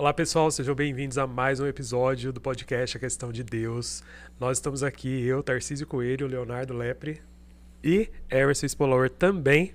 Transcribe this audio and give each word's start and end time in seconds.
Olá 0.00 0.14
pessoal, 0.14 0.50
sejam 0.50 0.74
bem-vindos 0.74 1.18
a 1.18 1.26
mais 1.26 1.60
um 1.60 1.66
episódio 1.66 2.32
do 2.32 2.40
podcast 2.40 2.96
A 2.96 3.00
Questão 3.00 3.30
de 3.30 3.44
Deus. 3.44 4.02
Nós 4.40 4.56
estamos 4.56 4.82
aqui, 4.82 5.26
eu, 5.26 5.42
Tarcísio 5.42 5.86
Coelho, 5.86 6.26
Leonardo 6.26 6.72
Lepre 6.72 7.20
e 7.84 8.08
Emerson 8.30 8.66
Spolauer 8.66 9.10
também, 9.10 9.74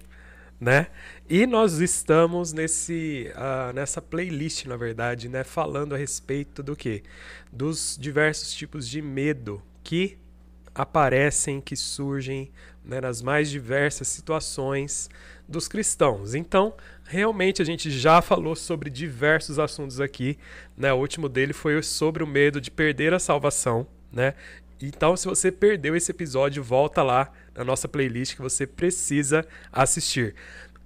né? 0.59 0.87
E 1.29 1.45
nós 1.45 1.73
estamos 1.79 2.53
nesse, 2.53 3.31
uh, 3.35 3.71
nessa 3.71 4.01
playlist, 4.01 4.65
na 4.65 4.75
verdade, 4.75 5.29
né? 5.29 5.43
Falando 5.43 5.93
a 5.93 5.97
respeito 5.99 6.63
do 6.63 6.75
que? 6.75 7.03
Dos 7.53 7.95
diversos 7.95 8.51
tipos 8.51 8.89
de 8.89 9.03
medo 9.03 9.61
que 9.83 10.17
aparecem, 10.73 11.61
que 11.61 11.75
surgem 11.75 12.51
né, 12.83 12.99
nas 12.99 13.21
mais 13.21 13.49
diversas 13.49 14.07
situações 14.07 15.07
dos 15.47 15.67
cristãos. 15.67 16.35
Então, 16.35 16.73
realmente 17.07 17.61
a 17.61 17.65
gente 17.65 17.91
já 17.91 18.21
falou 18.21 18.55
sobre 18.55 18.89
diversos 18.89 19.59
assuntos 19.59 19.99
aqui. 19.99 20.37
Né? 20.77 20.91
O 20.91 20.97
último 20.97 21.29
dele 21.29 21.53
foi 21.53 21.81
sobre 21.81 22.23
o 22.23 22.27
medo 22.27 22.59
de 22.59 22.71
perder 22.71 23.13
a 23.13 23.19
salvação. 23.19 23.87
Né? 24.11 24.33
Então, 24.81 25.15
se 25.15 25.27
você 25.27 25.51
perdeu 25.51 25.95
esse 25.95 26.11
episódio, 26.11 26.63
volta 26.63 27.01
lá 27.03 27.31
na 27.55 27.63
nossa 27.63 27.87
playlist 27.87 28.35
que 28.35 28.41
você 28.41 28.67
precisa 28.67 29.45
assistir. 29.71 30.35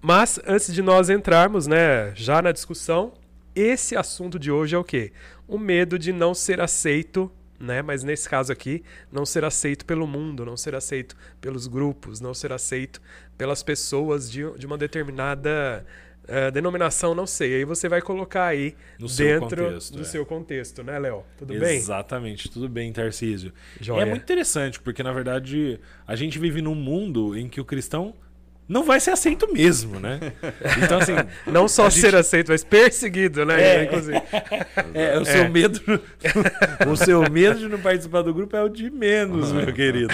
Mas 0.01 0.39
antes 0.45 0.73
de 0.73 0.81
nós 0.81 1.09
entrarmos, 1.09 1.67
né, 1.67 2.13
já 2.15 2.41
na 2.41 2.51
discussão, 2.51 3.13
esse 3.55 3.95
assunto 3.95 4.39
de 4.39 4.51
hoje 4.51 4.75
é 4.75 4.77
o 4.77 4.83
quê? 4.83 5.11
O 5.47 5.57
medo 5.57 5.97
de 5.97 6.13
não 6.13 6.33
ser 6.33 6.61
aceito 6.61 7.31
né? 7.59 7.81
Mas 7.81 8.03
nesse 8.03 8.29
caso 8.29 8.53
aqui, 8.53 8.83
não 9.11 9.25
ser 9.25 9.43
aceito 9.43 9.85
pelo 9.85 10.07
mundo, 10.07 10.45
não 10.45 10.55
ser 10.55 10.73
aceito 10.73 11.15
pelos 11.41 11.67
grupos, 11.67 12.21
não 12.21 12.33
ser 12.33 12.53
aceito 12.53 13.01
pelas 13.37 13.61
pessoas 13.61 14.31
de, 14.31 14.49
de 14.57 14.65
uma 14.65 14.77
determinada 14.77 15.85
uh, 16.29 16.51
denominação, 16.51 17.15
não 17.15 17.25
sei. 17.27 17.55
Aí 17.55 17.65
você 17.65 17.89
vai 17.89 18.01
colocar 18.01 18.45
aí 18.45 18.75
no 18.99 19.07
dentro 19.07 19.65
contexto, 19.65 19.95
do 19.95 20.01
é. 20.01 20.05
seu 20.05 20.25
contexto, 20.25 20.83
né, 20.83 20.97
Léo? 20.99 21.23
Tudo 21.37 21.53
Exatamente, 21.53 21.69
bem? 21.69 21.77
Exatamente, 21.77 22.49
tudo 22.49 22.69
bem, 22.69 22.93
Tarcísio. 22.93 23.51
Joia. 23.81 24.03
É 24.03 24.05
muito 24.05 24.23
interessante, 24.23 24.79
porque 24.79 25.03
na 25.03 25.11
verdade 25.11 25.79
a 26.07 26.15
gente 26.15 26.37
vive 26.39 26.61
num 26.61 26.75
mundo 26.75 27.37
em 27.37 27.49
que 27.49 27.59
o 27.59 27.65
cristão 27.65 28.15
não 28.69 28.83
vai 28.83 28.99
ser 28.99 29.09
aceito 29.09 29.51
mesmo, 29.51 29.99
né? 29.99 30.19
Então, 30.83 30.99
assim. 30.99 31.13
não 31.51 31.67
só 31.67 31.89
gente... 31.89 32.01
ser 32.01 32.15
aceito, 32.15 32.51
mas 32.51 32.63
perseguido, 32.63 33.43
né? 33.43 33.59
É, 33.59 33.83
Inclusive. 33.85 34.21
é 34.93 35.17
o 35.19 35.25
seu 35.25 35.41
é. 35.41 35.49
medo. 35.49 35.81
o 36.87 36.95
seu 36.95 37.27
medo 37.31 37.59
de 37.59 37.67
não 37.67 37.79
participar 37.79 38.21
do 38.21 38.31
grupo 38.31 38.55
é 38.55 38.61
o 38.61 38.69
de 38.69 38.91
menos, 38.91 39.51
meu 39.51 39.73
querido. 39.73 40.13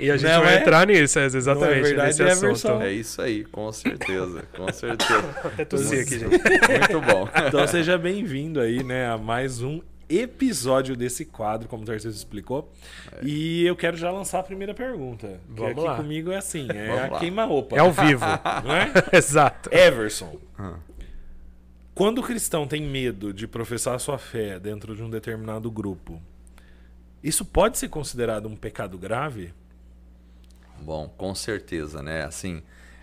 E 0.00 0.10
a 0.10 0.16
gente 0.16 0.32
não 0.32 0.42
vai 0.42 0.56
é? 0.56 0.60
entrar 0.60 0.86
nisso, 0.88 1.20
é, 1.20 1.26
exatamente. 1.26 1.70
Não 1.70 1.76
é 1.76 1.82
verdade, 1.82 2.22
é, 2.22 2.34
versão... 2.34 2.82
é 2.82 2.92
isso 2.92 3.22
aí, 3.22 3.44
com 3.44 3.70
certeza. 3.70 4.42
Com 4.56 4.72
certeza. 4.72 5.24
Até 5.44 5.64
tossi 5.64 6.00
aqui, 6.00 6.18
gente. 6.18 6.30
Muito 6.30 7.00
bom. 7.00 7.28
Então 7.46 7.64
seja 7.68 7.96
bem-vindo 7.96 8.60
aí, 8.60 8.82
né, 8.82 9.08
a 9.08 9.16
mais 9.16 9.62
um 9.62 9.80
episódio 10.18 10.96
desse 10.96 11.24
quadro, 11.24 11.68
como 11.68 11.82
o 11.82 11.86
Tarcísio 11.86 12.16
explicou. 12.16 12.72
É. 13.12 13.24
E 13.24 13.66
eu 13.66 13.76
quero 13.76 13.96
já 13.96 14.10
lançar 14.10 14.40
a 14.40 14.42
primeira 14.42 14.74
pergunta. 14.74 15.40
Vamos 15.48 15.72
aqui 15.72 15.80
lá. 15.80 15.96
comigo 15.96 16.30
é 16.30 16.36
assim, 16.36 16.66
é 16.72 17.04
a 17.04 17.18
queima-roupa. 17.18 17.76
É 17.76 17.80
ao 17.80 17.92
vivo, 17.92 18.24
não 18.64 18.74
é? 18.74 18.92
Exato. 19.16 19.72
Everson. 19.72 20.36
Ah. 20.58 20.76
Quando 21.94 22.18
o 22.18 22.22
cristão 22.22 22.66
tem 22.66 22.82
medo 22.82 23.32
de 23.32 23.46
professar 23.46 23.98
sua 24.00 24.18
fé 24.18 24.58
dentro 24.58 24.96
de 24.96 25.02
um 25.02 25.10
determinado 25.10 25.70
grupo, 25.70 26.20
isso 27.22 27.44
pode 27.44 27.78
ser 27.78 27.88
considerado 27.88 28.48
um 28.48 28.56
pecado 28.56 28.98
grave? 28.98 29.52
Bom, 30.80 31.08
com 31.16 31.34
certeza, 31.34 32.02
né? 32.02 32.24
Assim, 32.24 32.62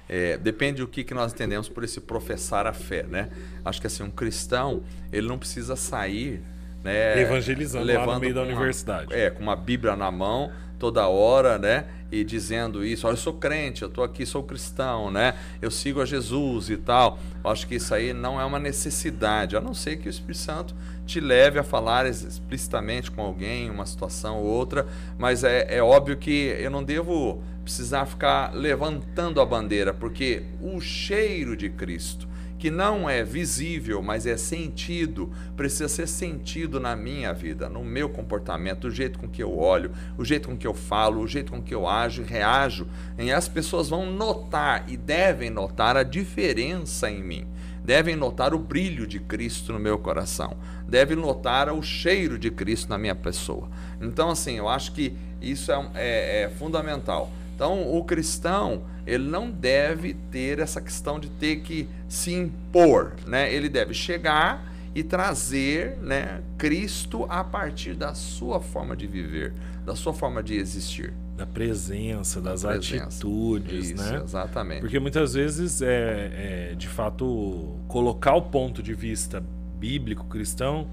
é, 0.10 0.38
depende 0.38 0.82
do 0.82 0.88
que, 0.88 1.04
que 1.04 1.14
nós 1.14 1.32
entendemos 1.32 1.70
por 1.70 1.84
esse 1.84 2.02
professar 2.02 2.66
a 2.66 2.74
fé, 2.74 3.04
né? 3.04 3.30
Acho 3.64 3.80
que 3.80 3.88
assim, 3.88 4.02
um 4.02 4.10
cristão, 4.10 4.84
ele 5.14 5.28
não 5.28 5.38
precisa 5.38 5.76
sair 5.76 6.42
né, 6.84 7.20
evangelizando 7.22 7.86
levando 7.86 8.08
lá 8.08 8.14
no 8.16 8.20
meio 8.20 8.34
da 8.34 8.42
universidade. 8.42 9.14
é, 9.14 9.30
com 9.30 9.44
uma 9.44 9.56
Bíblia 9.56 9.96
na 9.96 10.12
mão 10.12 10.52
toda 10.80 11.08
hora, 11.08 11.60
né? 11.60 11.86
E 12.12 12.24
dizendo 12.24 12.84
isso, 12.84 13.06
olha, 13.06 13.14
eu 13.14 13.18
sou 13.18 13.34
crente, 13.34 13.84
eu 13.84 13.90
estou 13.90 14.04
aqui, 14.04 14.26
sou 14.26 14.42
cristão, 14.42 15.12
né? 15.12 15.36
Eu 15.62 15.70
sigo 15.70 16.02
a 16.02 16.06
Jesus 16.06 16.70
e 16.70 16.78
tal. 16.78 17.20
Eu 17.44 17.52
acho 17.52 17.68
que 17.68 17.76
isso 17.76 17.94
aí 17.94 18.14
não 18.14 18.42
é 18.42 18.46
uma 18.46 18.58
necessidade, 18.58 19.56
a 19.56 19.62
não 19.62 19.74
ser 19.76 19.98
que 19.98 20.08
o 20.08 20.10
Espírito 20.10 20.40
Santo 20.40 20.76
te 21.06 21.20
leve 21.20 21.60
a 21.60 21.64
falar 21.64 22.08
explicitamente 22.08 23.12
com 23.12 23.22
alguém, 23.22 23.70
uma 23.70 23.86
situação 23.86 24.38
ou 24.38 24.46
outra, 24.46 24.88
mas 25.18 25.44
é, 25.44 25.68
é 25.70 25.84
óbvio 25.84 26.16
que 26.18 26.56
eu 26.60 26.72
não 26.72 26.84
devo 26.84 27.44
precisar 27.64 28.06
ficar 28.06 28.54
levantando 28.56 29.42
a 29.42 29.46
bandeira, 29.46 29.94
porque 29.94 30.44
o 30.62 30.80
cheiro 30.80 31.56
de 31.58 31.70
Cristo, 31.70 32.28
que 32.60 32.70
não 32.70 33.10
é 33.10 33.24
visível, 33.24 34.02
mas 34.02 34.26
é 34.26 34.36
sentido, 34.36 35.32
precisa 35.56 35.88
ser 35.88 36.08
sentido 36.08 36.78
na 36.78 36.94
minha 36.94 37.34
vida, 37.34 37.70
no 37.70 37.86
meu 37.86 38.10
comportamento, 38.10 38.88
o 38.88 38.92
jeito 38.92 39.18
com 39.18 39.30
que 39.30 39.42
eu 39.42 39.58
olho, 39.58 39.92
o 40.18 40.26
jeito 40.26 40.50
com 40.50 40.58
que 40.58 40.68
eu 40.68 40.74
falo, 40.74 41.22
o 41.22 41.28
jeito 41.28 41.54
com 41.54 41.64
que 41.64 41.74
eu 41.74 41.88
ajo 41.88 42.22
e 42.22 42.26
reajo. 42.26 42.86
E 43.18 43.32
as 43.32 43.48
pessoas 43.48 43.88
vão 43.88 44.12
notar 44.12 44.84
e 44.90 44.98
devem 44.98 45.50
notar 45.50 45.96
a 45.96 46.04
diferença 46.04 47.10
em 47.10 47.24
mim. 47.24 47.48
Devem 47.84 48.16
notar 48.16 48.54
o 48.54 48.60
brilho 48.60 49.08
de 49.08 49.20
Cristo 49.20 49.72
no 49.72 49.80
meu 49.80 49.98
coração. 49.98 50.58
Devem 50.86 51.16
notar 51.16 51.72
o 51.72 51.82
cheiro 51.82 52.38
de 52.38 52.52
Cristo 52.52 52.90
na 52.90 52.98
minha 52.98 53.16
pessoa. 53.16 53.70
Então, 54.02 54.30
assim, 54.30 54.58
eu 54.58 54.68
acho 54.68 54.92
que 54.92 55.16
isso 55.42 55.72
é, 55.72 55.90
é, 55.96 56.44
é 56.44 56.50
fundamental. 56.50 57.32
Então, 57.60 57.94
o 57.94 58.06
cristão, 58.06 58.84
ele 59.06 59.28
não 59.28 59.52
deve 59.52 60.14
ter 60.14 60.60
essa 60.60 60.80
questão 60.80 61.20
de 61.20 61.30
ter 61.30 61.58
que 61.58 61.90
se 62.08 62.32
impor, 62.32 63.16
né? 63.28 63.54
Ele 63.54 63.68
deve 63.68 63.94
chegar 63.94 64.74
e 64.96 65.04
trazer, 65.04 65.98
né, 65.98 66.42
Cristo 66.58 67.26
a 67.28 67.44
partir 67.44 67.96
da 67.96 68.14
sua 68.14 68.62
forma 68.62 68.96
de 68.96 69.06
viver, 69.08 69.54
da 69.86 69.94
sua 69.94 70.14
forma 70.14 70.42
de 70.42 70.56
existir. 70.56 71.14
Da 71.36 71.46
presença, 71.46 72.40
das 72.40 72.62
da 72.62 72.70
presença. 72.70 73.04
atitudes, 73.04 73.90
Isso, 73.90 74.04
né? 74.04 74.22
Exatamente. 74.24 74.80
Porque 74.80 74.98
muitas 74.98 75.34
vezes 75.34 75.82
é, 75.82 76.70
é, 76.72 76.76
de 76.76 76.88
fato, 76.88 77.76
colocar 77.90 78.36
o 78.36 78.44
ponto 78.44 78.82
de 78.82 78.94
vista 78.94 79.44
bíblico 79.78 80.24
cristão 80.28 80.88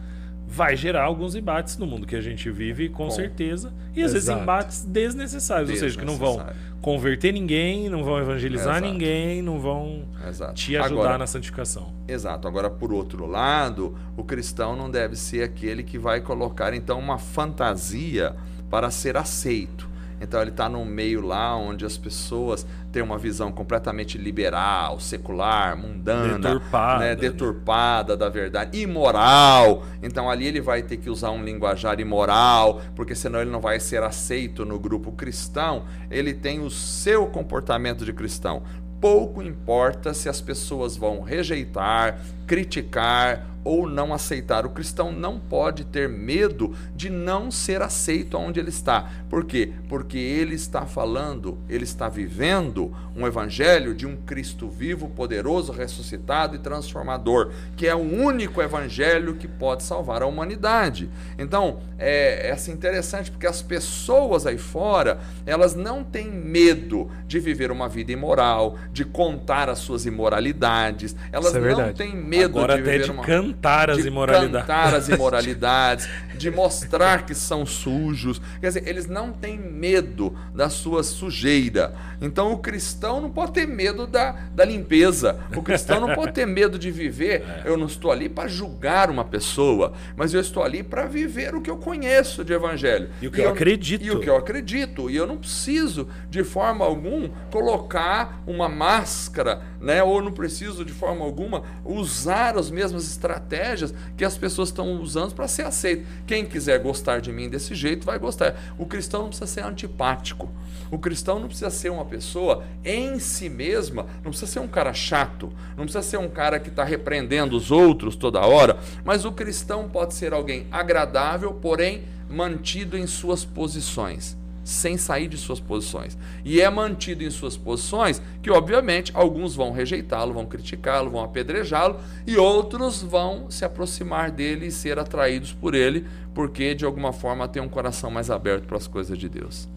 vai 0.47 0.77
gerar 0.77 1.03
alguns 1.05 1.35
embates 1.35 1.77
no 1.77 1.87
mundo 1.87 2.07
que 2.07 2.15
a 2.15 2.21
gente 2.21 2.51
vive, 2.51 2.89
com, 2.89 3.05
com. 3.05 3.11
certeza. 3.11 3.73
E 3.95 4.03
às 4.03 4.13
Exato. 4.13 4.13
vezes 4.13 4.43
embates 4.43 4.85
desnecessários, 4.85 5.71
ou 5.71 5.77
seja, 5.77 5.99
que 5.99 6.05
não 6.05 6.17
vão 6.17 6.47
converter 6.81 7.33
ninguém, 7.33 7.89
não 7.89 8.05
vão 8.05 8.19
evangelizar 8.19 8.77
Exato. 8.77 8.93
ninguém, 8.93 9.43
não 9.43 9.59
vão 9.59 10.05
Exato. 10.29 10.55
te 10.55 10.77
ajudar 10.77 11.01
Agora, 11.01 11.19
na 11.19 11.27
santificação. 11.27 11.93
Exato. 12.07 12.47
Agora, 12.47 12.71
por 12.71 12.93
outro 12.93 13.27
lado, 13.27 13.97
o 14.17 14.23
cristão 14.23 14.77
não 14.77 14.89
deve 14.89 15.17
ser 15.17 15.43
aquele 15.43 15.83
que 15.83 15.99
vai 15.99 16.21
colocar 16.21 16.73
então 16.73 16.99
uma 16.99 17.19
fantasia 17.19 18.37
para 18.71 18.91
ser 18.91 19.17
aceito. 19.17 19.89
Então 20.21 20.41
ele 20.41 20.51
está 20.51 20.69
num 20.69 20.85
meio 20.85 21.21
lá 21.21 21.57
onde 21.57 21.85
as 21.85 21.99
pessoas 21.99 22.67
têm 22.91 23.03
uma 23.03 23.19
visão 23.19 23.53
completamente 23.53 24.17
liberal, 24.17 24.99
secular, 24.99 25.77
mundana, 25.77 26.39
deturpada, 26.39 27.05
né? 27.05 27.15
deturpada 27.15 28.17
da 28.17 28.29
verdade, 28.29 28.81
imoral. 28.81 29.85
Então 30.03 30.31
ali 30.31 30.47
ele 30.47 30.61
vai 30.61 30.83
ter 30.83 30.97
que 30.97 31.11
usar 31.11 31.31
um 31.31 31.45
linguajar 31.45 32.01
imoral, 32.01 32.81
porque 32.95 33.15
senão 33.15 33.41
ele 33.41 33.51
não 33.51 33.61
vai 33.61 33.79
ser 33.79 34.03
aceito 34.03 34.65
no 34.65 34.79
grupo 34.79 35.13
cristão. 35.13 35.85
Ele 36.11 36.33
tem 36.33 36.61
o 36.61 36.71
seu 36.71 37.27
comportamento 37.27 38.05
de 38.05 38.13
cristão. 38.13 38.63
Pouco 39.01 39.43
importa 39.43 40.15
se 40.15 40.29
as 40.29 40.41
pessoas 40.41 40.97
vão 40.97 41.21
rejeitar, 41.21 42.19
criticar 42.47 43.56
ou 43.67 43.85
não 43.85 44.15
aceitar. 44.15 44.65
O 44.65 44.71
cristão 44.71 45.11
não 45.11 45.41
pode 45.41 45.85
ter 45.85 46.09
medo 46.09 46.73
de 46.95 47.11
não 47.11 47.51
ser 47.51 47.83
aceito 47.83 48.39
onde 48.39 48.61
ele 48.61 48.69
está. 48.69 49.11
Por 49.29 49.45
quê? 49.45 49.73
Porque 49.89 50.17
ele 50.17 50.55
está 50.55 50.87
falando, 50.87 51.59
ele 51.69 51.83
está 51.83 52.09
vivendo 52.09 52.95
um 53.17 53.27
evangelho 53.27 53.93
de 53.93 54.07
um 54.07 54.15
Cristo 54.15 54.69
vivo, 54.69 55.09
poderoso, 55.09 55.73
ressuscitado 55.73 56.55
e 56.55 56.61
transformador, 56.61 57.51
que 57.77 57.89
é 57.89 57.95
o 57.95 57.99
único 57.99 58.63
evangelho 58.63 59.35
que 59.35 59.49
pode 59.49 59.83
salvar 59.83 60.23
a 60.23 60.27
humanidade. 60.27 61.11
Então, 61.37 61.81
é, 61.99 62.49
é 62.49 62.53
assim, 62.53 62.71
interessante 62.71 63.33
porque 63.33 63.49
as 63.49 63.63
pessoas 63.63 64.47
aí 64.47 64.59
fora, 64.59 65.19
elas 65.45 65.75
não 65.75 66.05
têm 66.05 66.31
medo 66.31 67.11
de 67.27 67.41
viver 67.41 67.73
uma 67.73 67.89
vida 67.89 68.13
imoral, 68.13 68.79
de 68.93 69.05
contar 69.05 69.69
as 69.69 69.79
suas 69.81 70.07
imoralidades, 70.07 71.17
elas 71.33 71.55
é 71.57 71.59
não 71.59 71.93
têm 71.93 72.15
medo 72.15 72.59
Agora 72.59 72.77
de 72.77 72.83
viver 72.83 73.05
de 73.05 73.11
uma... 73.11 73.25
cantar 73.57 73.91
as 73.91 74.03
de 74.03 74.09
imoralidades. 74.09 74.67
cantar 74.67 74.95
as 74.95 75.09
imoralidades, 75.11 76.09
de 76.35 76.51
mostrar 76.51 77.25
que 77.25 77.35
são 77.35 77.65
sujos. 77.65 78.41
Quer 78.61 78.69
dizer, 78.69 78.87
eles 78.87 79.07
não 79.07 79.33
têm 79.33 79.59
medo 79.59 80.37
da 80.55 80.69
sua 80.69 81.03
sujeira. 81.03 81.95
Então 82.21 82.53
o 82.53 82.59
cristão 82.59 83.21
não 83.21 83.31
pode 83.31 83.53
ter 83.53 83.67
medo 83.67 84.07
da, 84.07 84.33
da 84.55 84.65
limpeza. 84.65 85.41
O 85.55 85.63
cristão 85.63 86.01
não 86.01 86.15
pode 86.15 86.33
ter 86.33 86.47
medo 86.47 86.79
de 86.79 86.91
viver. 86.91 87.27
É. 87.47 87.63
Eu 87.65 87.77
não 87.77 87.87
estou 87.87 88.11
ali 88.11 88.29
para 88.29 88.49
julgar 88.49 89.09
uma 89.09 89.25
pessoa, 89.25 89.93
mas 90.17 90.35
eu 90.35 90.41
estou 90.41 90.63
ali 90.63 90.83
para 90.83 91.05
viver 91.05 91.55
o 91.55 91.61
que 91.61 91.71
eu 91.71 91.77
conheço 91.77 92.45
de 92.45 92.53
evangelho. 92.53 93.09
E 93.21 93.29
o 93.29 93.31
que 93.31 93.39
e 93.39 93.43
eu, 93.43 93.47
eu, 93.47 93.53
acredito. 93.53 94.05
E 94.05 94.11
o 94.11 94.21
que 94.21 94.29
eu 94.29 94.37
acredito. 94.37 95.09
E 95.09 95.17
eu 95.17 95.27
não 95.27 95.37
preciso, 95.37 96.09
de 96.29 96.43
forma 96.43 96.85
alguma, 96.85 97.31
colocar 97.51 98.43
uma 98.47 98.69
máscara, 98.69 99.63
né? 99.81 100.03
ou 100.03 100.21
não 100.21 100.33
preciso, 100.33 100.85
de 100.85 100.93
forma 100.93 101.25
alguma, 101.25 101.63
usar 101.85 102.57
as 102.57 102.71
mesmas 102.71 103.05
estratégias 103.05 103.46
estratégias 103.47 103.95
que 104.17 104.25
as 104.25 104.37
pessoas 104.37 104.69
estão 104.69 105.01
usando 105.01 105.35
para 105.35 105.49
ser 105.49 105.63
aceito. 105.63 106.07
Quem 106.27 106.45
quiser 106.45 106.79
gostar 106.81 107.21
de 107.21 107.33
mim 107.33 107.49
desse 107.49 107.75
jeito 107.75 108.05
vai 108.05 108.19
gostar. 108.19 108.57
O 108.77 108.85
cristão 108.85 109.23
não 109.23 109.29
precisa 109.29 109.47
ser 109.47 109.65
antipático. 109.65 110.51
O 110.91 110.99
cristão 110.99 111.39
não 111.39 111.47
precisa 111.47 111.71
ser 111.71 111.91
uma 111.91 112.05
pessoa 112.05 112.65
em 112.85 113.19
si 113.19 113.49
mesma, 113.49 114.07
não 114.23 114.31
precisa 114.31 114.47
ser 114.47 114.61
um 114.61 114.69
cara 114.69 114.93
chato, 114.93 115.53
não 115.77 115.85
precisa 115.85 116.03
ser 116.03 116.19
um 116.19 116.29
cara 116.29 116.61
que 116.61 116.69
está 116.69 116.85
repreendendo 116.85 117.57
os 117.57 117.71
outros 117.71 118.15
toda 118.15 118.41
hora, 118.41 118.79
mas 119.05 119.25
o 119.25 119.33
cristão 119.33 119.89
pode 119.89 120.15
ser 120.15 120.33
alguém 120.33 120.67
agradável, 120.71 121.53
porém 121.55 122.05
mantido 122.29 122.97
em 122.97 123.07
suas 123.07 123.45
posições 123.45 124.37
sem 124.67 124.97
sair 124.97 125.29
de 125.29 125.37
suas 125.37 125.61
posições. 125.61 126.19
E 126.45 126.61
é 126.61 126.69
mantido 126.69 127.23
em 127.23 127.31
suas 127.31 127.57
posições 127.57 128.21
que, 128.43 128.51
obviamente, 128.51 129.13
alguns 129.15 129.55
vão 129.55 129.71
rejeitá-lo, 129.71 130.35
vão 130.35 130.45
criticá-lo, 130.45 131.11
vão 131.11 131.23
apedrejá-lo, 131.23 132.01
e 132.27 132.37
outros 132.37 133.01
vão 133.03 133.51
se 133.51 133.65
aproximar 133.65 134.31
dele 134.31 134.67
e 134.67 134.73
ser 134.73 134.99
atraídos 134.99 135.53
por 135.53 135.75
ele, 135.75 136.07
porque 136.35 136.75
de 136.75 136.85
alguma 136.85 137.13
forma 137.13 137.47
tem 137.47 137.63
um 137.63 137.69
coração 137.69 138.11
mais 138.11 138.31
aberto 138.31 138.67
para 138.67 138.77
as 138.77 138.87
coisas 138.87 139.17
de 139.17 139.29
Deus. 139.29 139.69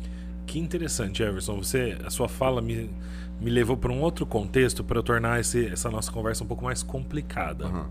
Que 0.49 0.57
interessante, 0.57 1.21
Everson. 1.21 1.57
Você, 1.57 1.95
a 2.03 2.09
sua 2.09 2.27
fala 2.27 2.59
me, 2.59 2.89
me 3.39 3.51
levou 3.51 3.77
para 3.77 3.91
um 3.91 4.01
outro 4.01 4.25
contexto 4.25 4.83
para 4.83 5.03
tornar 5.03 5.39
esse, 5.39 5.67
essa 5.67 5.91
nossa 5.91 6.11
conversa 6.11 6.43
um 6.43 6.47
pouco 6.47 6.63
mais 6.65 6.81
complicada. 6.81 7.67
Uhum. 7.67 7.85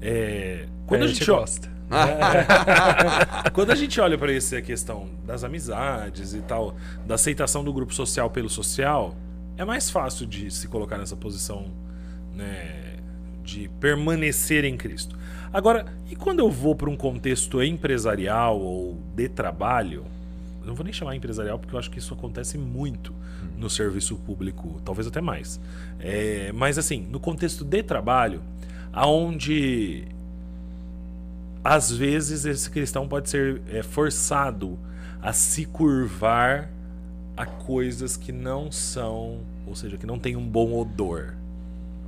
É, 0.00 0.66
quando 0.86 1.02
é, 1.02 1.04
a 1.04 1.08
gente, 1.08 1.16
a 1.16 1.26
gente 1.26 1.38
gosta. 1.40 1.78
Quando 3.52 3.70
a 3.70 3.74
gente 3.74 3.98
olha 3.98 4.16
para 4.16 4.32
essa 4.32 4.60
questão 4.60 5.08
das 5.26 5.42
amizades 5.42 6.34
e 6.34 6.40
tal, 6.42 6.76
da 7.04 7.14
aceitação 7.16 7.64
do 7.64 7.72
grupo 7.72 7.92
social 7.92 8.30
pelo 8.30 8.48
social, 8.48 9.16
é 9.56 9.64
mais 9.64 9.90
fácil 9.90 10.24
de 10.24 10.50
se 10.50 10.68
colocar 10.68 10.98
nessa 10.98 11.16
posição 11.16 11.66
né, 12.32 12.98
de 13.42 13.68
permanecer 13.80 14.64
em 14.64 14.76
Cristo. 14.76 15.18
Agora, 15.52 15.86
e 16.08 16.14
quando 16.14 16.38
eu 16.38 16.50
vou 16.50 16.76
para 16.76 16.90
um 16.90 16.96
contexto 16.96 17.60
empresarial 17.60 18.60
ou 18.60 18.98
de 19.16 19.28
trabalho, 19.28 20.04
não 20.68 20.74
vou 20.74 20.84
nem 20.84 20.92
chamar 20.92 21.16
empresarial 21.16 21.58
porque 21.58 21.74
eu 21.74 21.78
acho 21.78 21.90
que 21.90 21.98
isso 21.98 22.14
acontece 22.14 22.56
muito 22.56 23.14
no 23.56 23.68
serviço 23.68 24.16
público, 24.16 24.80
talvez 24.84 25.06
até 25.06 25.20
mais. 25.20 25.58
É, 25.98 26.52
mas 26.54 26.78
assim, 26.78 27.06
no 27.10 27.18
contexto 27.18 27.64
de 27.64 27.82
trabalho, 27.82 28.42
aonde 28.92 30.04
às 31.64 31.90
vezes 31.90 32.44
esse 32.44 32.70
cristão 32.70 33.08
pode 33.08 33.28
ser 33.28 33.60
é, 33.68 33.82
forçado 33.82 34.78
a 35.20 35.32
se 35.32 35.64
curvar 35.64 36.70
a 37.36 37.46
coisas 37.46 38.16
que 38.16 38.32
não 38.32 38.70
são, 38.70 39.40
ou 39.66 39.74
seja, 39.74 39.96
que 39.96 40.06
não 40.06 40.18
tem 40.18 40.36
um 40.36 40.46
bom 40.46 40.78
odor. 40.78 41.34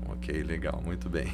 Ok, 0.08 0.42
legal, 0.42 0.82
muito 0.84 1.08
bem. 1.08 1.32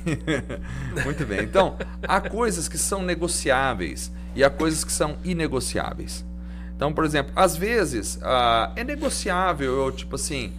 muito 1.05 1.25
bem. 1.27 1.43
Então, 1.43 1.77
há 2.03 2.21
coisas 2.21 2.69
que 2.69 2.79
são 2.79 3.03
negociáveis 3.03 4.13
e 4.35 4.45
há 4.45 4.51
coisas 4.51 4.85
que 4.85 4.93
são 4.93 5.17
inegociáveis. 5.25 6.25
Então, 6.77 6.93
por 6.93 7.05
exemplo, 7.05 7.33
às 7.35 7.57
vezes 7.57 8.17
uh, 8.17 8.71
é 8.77 8.85
negociável 8.85 9.85
eu, 9.87 9.91
tipo 9.91 10.15
assim, 10.15 10.53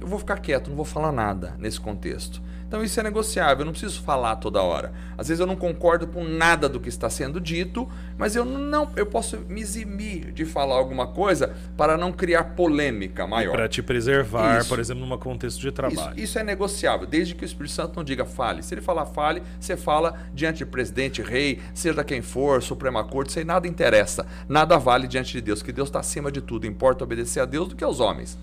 eu 0.00 0.06
vou 0.06 0.18
ficar 0.18 0.38
quieto, 0.38 0.68
não 0.68 0.76
vou 0.76 0.84
falar 0.84 1.10
nada 1.10 1.56
nesse 1.58 1.80
contexto. 1.80 2.40
Então 2.68 2.84
isso 2.84 3.00
é 3.00 3.02
negociável, 3.02 3.60
eu 3.60 3.64
não 3.64 3.72
preciso 3.72 4.02
falar 4.02 4.36
toda 4.36 4.62
hora. 4.62 4.92
Às 5.16 5.28
vezes 5.28 5.40
eu 5.40 5.46
não 5.46 5.56
concordo 5.56 6.06
com 6.06 6.22
nada 6.22 6.68
do 6.68 6.78
que 6.78 6.90
está 6.90 7.08
sendo 7.08 7.40
dito, 7.40 7.88
mas 8.18 8.36
eu 8.36 8.44
não, 8.44 8.90
eu 8.94 9.06
posso 9.06 9.38
me 9.48 9.62
eximir 9.62 10.30
de 10.32 10.44
falar 10.44 10.74
alguma 10.74 11.06
coisa 11.06 11.56
para 11.78 11.96
não 11.96 12.12
criar 12.12 12.44
polêmica 12.54 13.26
maior. 13.26 13.52
Para 13.52 13.68
te 13.68 13.82
preservar, 13.82 14.60
isso. 14.60 14.68
por 14.68 14.78
exemplo, 14.78 15.06
num 15.06 15.16
contexto 15.16 15.58
de 15.58 15.72
trabalho. 15.72 16.12
Isso, 16.14 16.24
isso, 16.24 16.38
é 16.38 16.44
negociável, 16.44 17.06
desde 17.06 17.34
que 17.34 17.42
o 17.42 17.46
Espírito 17.46 17.72
Santo 17.72 17.96
não 17.96 18.04
diga 18.04 18.26
fale. 18.26 18.62
Se 18.62 18.74
ele 18.74 18.82
falar 18.82 19.06
fale, 19.06 19.42
você 19.58 19.74
fala 19.74 20.14
diante 20.34 20.58
de 20.58 20.66
presidente, 20.66 21.22
rei, 21.22 21.62
seja 21.72 22.04
quem 22.04 22.20
for, 22.20 22.62
Suprema 22.62 23.02
Corte, 23.02 23.30
isso 23.30 23.38
aí 23.38 23.46
nada 23.46 23.66
interessa. 23.66 24.26
Nada 24.46 24.76
vale 24.76 25.08
diante 25.08 25.32
de 25.32 25.40
Deus, 25.40 25.62
que 25.62 25.72
Deus 25.72 25.88
está 25.88 26.00
acima 26.00 26.30
de 26.30 26.42
tudo. 26.42 26.66
Importa 26.66 27.02
obedecer 27.02 27.40
a 27.40 27.46
Deus 27.46 27.68
do 27.68 27.76
que 27.76 27.82
aos 27.82 27.98
homens. 27.98 28.36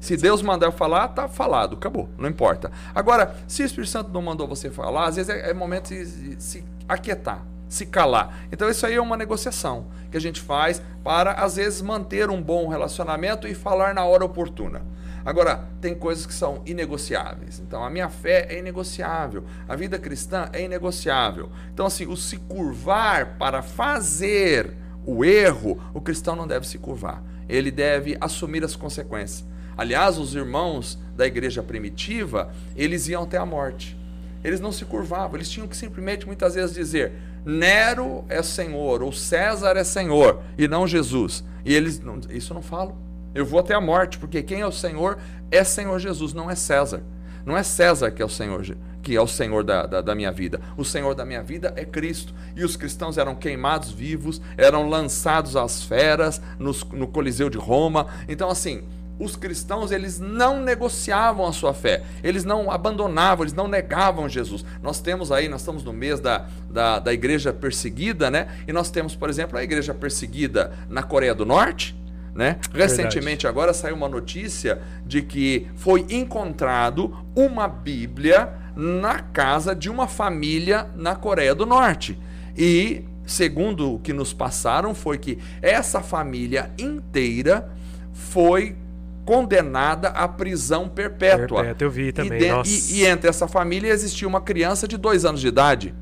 Se 0.00 0.16
Deus 0.16 0.40
mandar 0.40 0.72
falar, 0.72 1.08
tá 1.08 1.28
falado, 1.28 1.76
acabou, 1.76 2.08
não 2.16 2.28
importa. 2.28 2.72
Agora, 2.94 3.36
se 3.46 3.62
o 3.62 3.66
Espírito 3.66 3.90
Santo 3.90 4.10
não 4.10 4.22
mandou 4.22 4.48
você 4.48 4.70
falar, 4.70 5.06
às 5.06 5.16
vezes 5.16 5.28
é, 5.28 5.50
é 5.50 5.54
momento 5.54 5.90
de 5.90 6.42
se 6.42 6.64
aquietar, 6.88 7.44
se 7.68 7.84
calar. 7.84 8.46
Então 8.50 8.68
isso 8.70 8.86
aí 8.86 8.94
é 8.94 9.00
uma 9.00 9.16
negociação 9.16 9.86
que 10.10 10.16
a 10.16 10.20
gente 10.20 10.40
faz 10.40 10.82
para 11.04 11.32
às 11.32 11.56
vezes 11.56 11.82
manter 11.82 12.30
um 12.30 12.42
bom 12.42 12.66
relacionamento 12.68 13.46
e 13.46 13.54
falar 13.54 13.94
na 13.94 14.04
hora 14.04 14.24
oportuna. 14.24 14.82
Agora, 15.24 15.68
tem 15.80 15.94
coisas 15.94 16.24
que 16.24 16.32
são 16.32 16.62
inegociáveis. 16.64 17.60
Então, 17.60 17.84
a 17.84 17.90
minha 17.90 18.08
fé 18.08 18.46
é 18.48 18.58
inegociável. 18.58 19.44
A 19.68 19.76
vida 19.76 19.98
cristã 19.98 20.48
é 20.52 20.64
inegociável. 20.64 21.50
Então, 21.72 21.84
assim, 21.84 22.06
o 22.06 22.16
se 22.16 22.38
curvar 22.38 23.36
para 23.38 23.60
fazer 23.60 24.74
o 25.04 25.22
erro, 25.22 25.78
o 25.92 26.00
cristão 26.00 26.34
não 26.34 26.46
deve 26.46 26.66
se 26.66 26.78
curvar. 26.78 27.22
Ele 27.48 27.70
deve 27.70 28.16
assumir 28.18 28.64
as 28.64 28.74
consequências. 28.74 29.44
Aliás, 29.80 30.18
os 30.18 30.34
irmãos 30.34 30.98
da 31.16 31.26
igreja 31.26 31.62
primitiva, 31.62 32.52
eles 32.76 33.08
iam 33.08 33.22
até 33.22 33.38
a 33.38 33.46
morte. 33.46 33.96
Eles 34.44 34.60
não 34.60 34.70
se 34.70 34.84
curvavam, 34.84 35.36
eles 35.38 35.48
tinham 35.48 35.66
que 35.66 35.74
simplesmente 35.74 36.26
muitas 36.26 36.54
vezes 36.54 36.74
dizer: 36.74 37.12
Nero 37.46 38.22
é 38.28 38.42
Senhor, 38.42 39.02
ou 39.02 39.10
César 39.10 39.78
é 39.78 39.82
Senhor, 39.82 40.42
e 40.58 40.68
não 40.68 40.86
Jesus. 40.86 41.42
E 41.64 41.72
eles, 41.74 41.98
não, 41.98 42.20
isso 42.28 42.52
não 42.52 42.60
falam. 42.60 42.94
Eu 43.34 43.46
vou 43.46 43.58
até 43.58 43.72
a 43.72 43.80
morte, 43.80 44.18
porque 44.18 44.42
quem 44.42 44.60
é 44.60 44.66
o 44.66 44.70
Senhor 44.70 45.16
é 45.50 45.64
Senhor 45.64 45.98
Jesus, 45.98 46.34
não 46.34 46.50
é 46.50 46.54
César. 46.54 47.02
Não 47.46 47.56
é 47.56 47.62
César 47.62 48.10
que 48.10 48.20
é 48.20 48.24
o 48.24 48.28
Senhor, 48.28 48.76
que 49.00 49.16
é 49.16 49.20
o 49.22 49.26
Senhor 49.26 49.64
da, 49.64 49.86
da, 49.86 50.02
da, 50.02 50.14
minha 50.14 50.30
vida. 50.30 50.60
O 50.76 50.84
Senhor 50.84 51.14
da 51.14 51.24
minha 51.24 51.42
vida 51.42 51.72
é 51.74 51.86
Cristo. 51.86 52.34
E 52.54 52.62
os 52.62 52.76
cristãos 52.76 53.16
eram 53.16 53.34
queimados 53.34 53.90
vivos, 53.90 54.42
eram 54.58 54.90
lançados 54.90 55.56
às 55.56 55.82
feras 55.82 56.38
no 56.58 57.08
Coliseu 57.08 57.48
de 57.48 57.56
Roma. 57.56 58.08
Então, 58.28 58.50
assim, 58.50 58.84
os 59.20 59.36
cristãos 59.36 59.92
eles 59.92 60.18
não 60.18 60.60
negociavam 60.60 61.46
a 61.46 61.52
sua 61.52 61.74
fé, 61.74 62.02
eles 62.24 62.42
não 62.42 62.70
abandonavam, 62.70 63.44
eles 63.44 63.52
não 63.52 63.68
negavam 63.68 64.28
Jesus. 64.28 64.64
Nós 64.82 65.00
temos 65.00 65.30
aí, 65.30 65.48
nós 65.48 65.60
estamos 65.60 65.84
no 65.84 65.92
mês 65.92 66.18
da, 66.18 66.46
da, 66.70 66.98
da 66.98 67.12
igreja 67.12 67.52
perseguida, 67.52 68.30
né? 68.30 68.48
E 68.66 68.72
nós 68.72 68.90
temos, 68.90 69.14
por 69.14 69.28
exemplo, 69.28 69.58
a 69.58 69.62
igreja 69.62 69.92
perseguida 69.92 70.72
na 70.88 71.02
Coreia 71.02 71.34
do 71.34 71.44
Norte. 71.44 71.94
Né? 72.34 72.58
Recentemente 72.72 73.46
agora 73.46 73.74
saiu 73.74 73.96
uma 73.96 74.08
notícia 74.08 74.80
de 75.04 75.20
que 75.20 75.66
foi 75.74 76.06
encontrado 76.08 77.14
uma 77.34 77.66
Bíblia 77.66 78.54
na 78.76 79.18
casa 79.18 79.74
de 79.74 79.90
uma 79.90 80.06
família 80.06 80.88
na 80.94 81.16
Coreia 81.16 81.54
do 81.54 81.66
Norte. 81.66 82.18
E 82.56 83.04
segundo 83.26 83.94
o 83.94 83.98
que 83.98 84.12
nos 84.12 84.32
passaram 84.32 84.94
foi 84.94 85.18
que 85.18 85.38
essa 85.60 86.00
família 86.00 86.70
inteira 86.78 87.68
foi 88.12 88.76
condenada 89.24 90.08
à 90.08 90.26
prisão 90.26 90.88
perpétua. 90.88 91.62
Perpétua, 91.62 91.86
eu 91.86 91.90
vi 91.90 92.12
também. 92.12 92.42
E, 92.42 92.62
de, 92.62 92.68
e, 92.68 93.00
e, 93.00 93.06
entre 93.06 93.28
essa 93.28 93.46
família 93.46 93.92
existia 93.92 94.26
uma 94.26 94.40
criança 94.40 94.88
de 94.88 94.96
dois 94.96 95.24
anos 95.24 95.40
de 95.40 95.48
idade. 95.48 95.94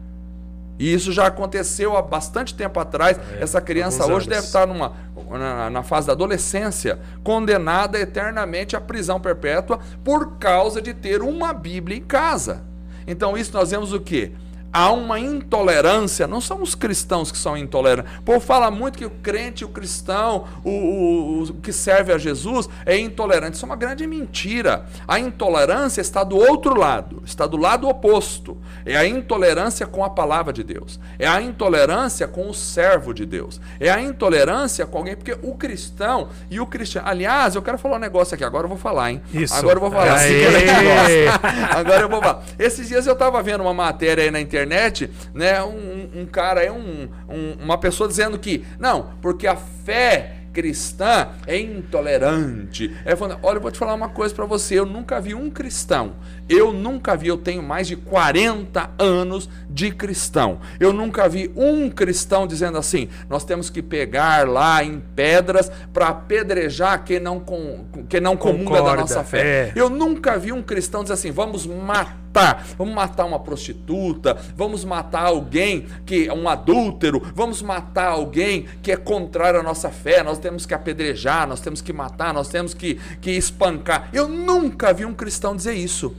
E 0.79 0.95
isso 0.95 1.11
já 1.11 1.27
aconteceu 1.27 1.97
há 1.97 2.03
bastante 2.03 2.55
tempo 2.55 2.79
atrás. 2.79 3.19
É, 3.33 3.43
essa 3.43 3.61
criança 3.61 4.07
hoje 4.07 4.29
deve 4.29 4.47
estar 4.47 4.67
numa, 4.67 4.93
na, 5.31 5.69
na, 5.69 5.83
fase 5.83 6.07
da 6.07 6.13
adolescência, 6.13 7.01
condenada 7.25 7.99
eternamente 7.99 8.77
à 8.77 8.81
prisão 8.81 9.21
perpétua 9.21 9.81
por 10.05 10.39
causa 10.39 10.81
de 10.81 10.95
ter 10.95 11.21
uma 11.21 11.53
Bíblia 11.53 11.99
em 11.99 12.03
casa. 12.03 12.63
Então, 13.07 13.37
isso 13.37 13.53
nós 13.53 13.71
vemos 13.71 13.93
o 13.93 13.99
quê? 13.99 14.33
Há 14.73 14.93
uma 14.93 15.19
intolerância, 15.19 16.27
não 16.27 16.41
são 16.41 16.63
os 16.63 16.75
cristãos 16.75 17.33
que 17.33 17.39
são 17.39 17.57
intolerantes. 17.57 18.13
O 18.19 18.23
povo 18.23 18.41
fala 18.41 18.71
muito 18.71 18.99
que 18.99 19.05
o 19.05 19.11
crente, 19.11 19.65
o 19.65 19.69
cristão, 19.69 20.47
o, 20.65 20.71
o, 20.71 21.43
o, 21.45 21.55
que 21.55 21.73
serve 21.73 22.13
a 22.13 22.19
Jesus 22.19 22.69
é 22.85 22.97
intolerante. 22.99 23.57
Isso 23.57 23.65
é 23.65 23.69
uma 23.69 23.77
grande 23.77 24.07
mentira. 24.07 24.87
A 25.07 25.19
intolerância 25.19 26.01
está 26.01 26.23
do 26.23 26.37
outro 26.37 26.79
lado, 26.79 27.23
está 27.25 27.47
do 27.47 27.57
lado 27.57 27.89
oposto. 27.89 28.57
É 28.85 28.97
a 28.97 29.07
intolerância 29.07 29.87
com 29.87 30.05
a 30.05 30.11
palavra 30.11 30.53
de 30.53 30.63
Deus, 30.63 30.99
é 31.19 31.27
a 31.27 31.41
intolerância 31.41 32.27
com 32.27 32.49
o 32.49 32.55
servo 32.55 33.13
de 33.13 33.27
Deus, 33.27 33.61
é 33.79 33.91
a 33.91 34.01
intolerância 34.01 34.87
com 34.87 34.99
alguém, 34.99 35.17
porque 35.17 35.37
o 35.43 35.55
cristão 35.55 36.29
e 36.51 36.61
o 36.61 36.67
cristiano. 36.67 37.09
Aliás, 37.09 37.55
eu 37.55 37.63
quero 37.63 37.79
falar 37.79 37.97
um 37.97 38.01
negócio 38.01 38.35
aqui, 38.35 38.45
agora 38.45 38.65
eu 38.65 38.69
vou 38.69 38.79
falar, 38.79 39.13
hein? 39.13 39.23
Isso. 39.33 39.55
Agora 39.55 39.77
eu 39.77 39.81
vou 39.81 39.91
falar. 39.91 40.19
Agora 41.71 42.03
eu 42.03 42.09
vou 42.09 42.21
falar. 42.21 42.43
Esses 42.59 42.89
dias 42.89 43.07
eu 43.07 43.13
estava 43.13 43.43
vendo 43.43 43.63
uma 43.63 43.75
matéria 43.75 44.25
aí 44.25 44.31
na 44.31 44.41
internet 44.41 44.58
internet, 44.59 45.11
né, 45.33 45.63
um, 45.63 46.23
um 46.23 46.27
cara, 46.27 46.73
um, 46.73 47.09
um, 47.29 47.53
uma 47.63 47.79
pessoa 47.79 48.09
dizendo 48.09 48.39
que, 48.39 48.65
não, 48.79 49.11
porque 49.23 49.47
a 49.47 49.57
fé 49.57 50.35
cristã 50.53 51.29
é 51.47 51.59
intolerante. 51.59 52.93
É 53.05 53.15
falando, 53.15 53.39
olha, 53.43 53.59
eu 53.59 53.61
vou 53.61 53.71
te 53.71 53.79
falar 53.79 53.95
uma 53.95 54.09
coisa 54.09 54.35
para 54.35 54.45
você, 54.45 54.79
eu 54.79 54.87
nunca 54.87 55.21
vi 55.21 55.35
um 55.35 55.51
cristão 55.51 56.17
eu 56.49 56.73
nunca 56.73 57.15
vi, 57.15 57.29
eu 57.29 57.37
tenho 57.37 57.63
mais 57.63 57.87
de 57.87 57.95
40 57.95 58.91
anos 58.99 59.49
de 59.69 59.91
cristão. 59.91 60.61
Eu 60.81 60.93
nunca 60.93 61.29
vi 61.29 61.53
um 61.55 61.91
cristão 61.91 62.47
dizendo 62.47 62.79
assim: 62.79 63.09
nós 63.29 63.45
temos 63.45 63.69
que 63.69 63.83
pegar 63.83 64.49
lá 64.49 64.83
em 64.83 65.01
pedras 65.15 65.71
para 65.93 66.09
apedrejar 66.09 67.05
quem 67.05 67.21
não, 67.21 67.39
com, 67.39 67.85
quem 68.09 68.21
não 68.21 68.37
comunga 68.37 68.83
da 68.83 68.97
nossa 68.97 69.23
fé. 69.23 69.41
É. 69.41 69.73
Eu 69.77 69.91
nunca 69.91 70.39
vi 70.39 70.53
um 70.53 70.63
cristão 70.63 71.03
dizer 71.03 71.15
assim: 71.15 71.31
vamos 71.31 71.67
matar 71.67 72.28
matar. 72.39 72.67
Vamos 72.77 72.95
matar 72.95 73.25
uma 73.25 73.39
prostituta, 73.39 74.37
vamos 74.57 74.85
matar 74.85 75.27
alguém 75.27 75.87
que 76.07 76.29
é 76.29 76.33
um 76.33 76.49
adúltero, 76.49 77.21
vamos 77.35 77.61
matar 77.63 78.09
alguém 78.09 78.67
que 78.83 78.93
é 78.93 78.97
contrário 78.97 79.61
à 79.61 79.63
nossa 79.63 79.91
fé. 79.91 80.23
Nós 80.23 80.39
temos 80.39 80.65
que 80.65 80.75
apedrejar, 80.75 81.47
nós 81.47 81.61
temos 81.61 81.81
que 81.81 81.93
matar, 81.93 82.33
nós 82.33 82.49
temos 82.49 82.75
que, 82.75 82.95
que 83.21 83.33
espancar. 83.33 84.09
Eu 84.13 84.29
nunca 84.29 84.93
vi 84.93 85.05
um 85.05 85.15
cristão 85.15 85.57
dizer 85.57 85.75
isso. 85.75 86.15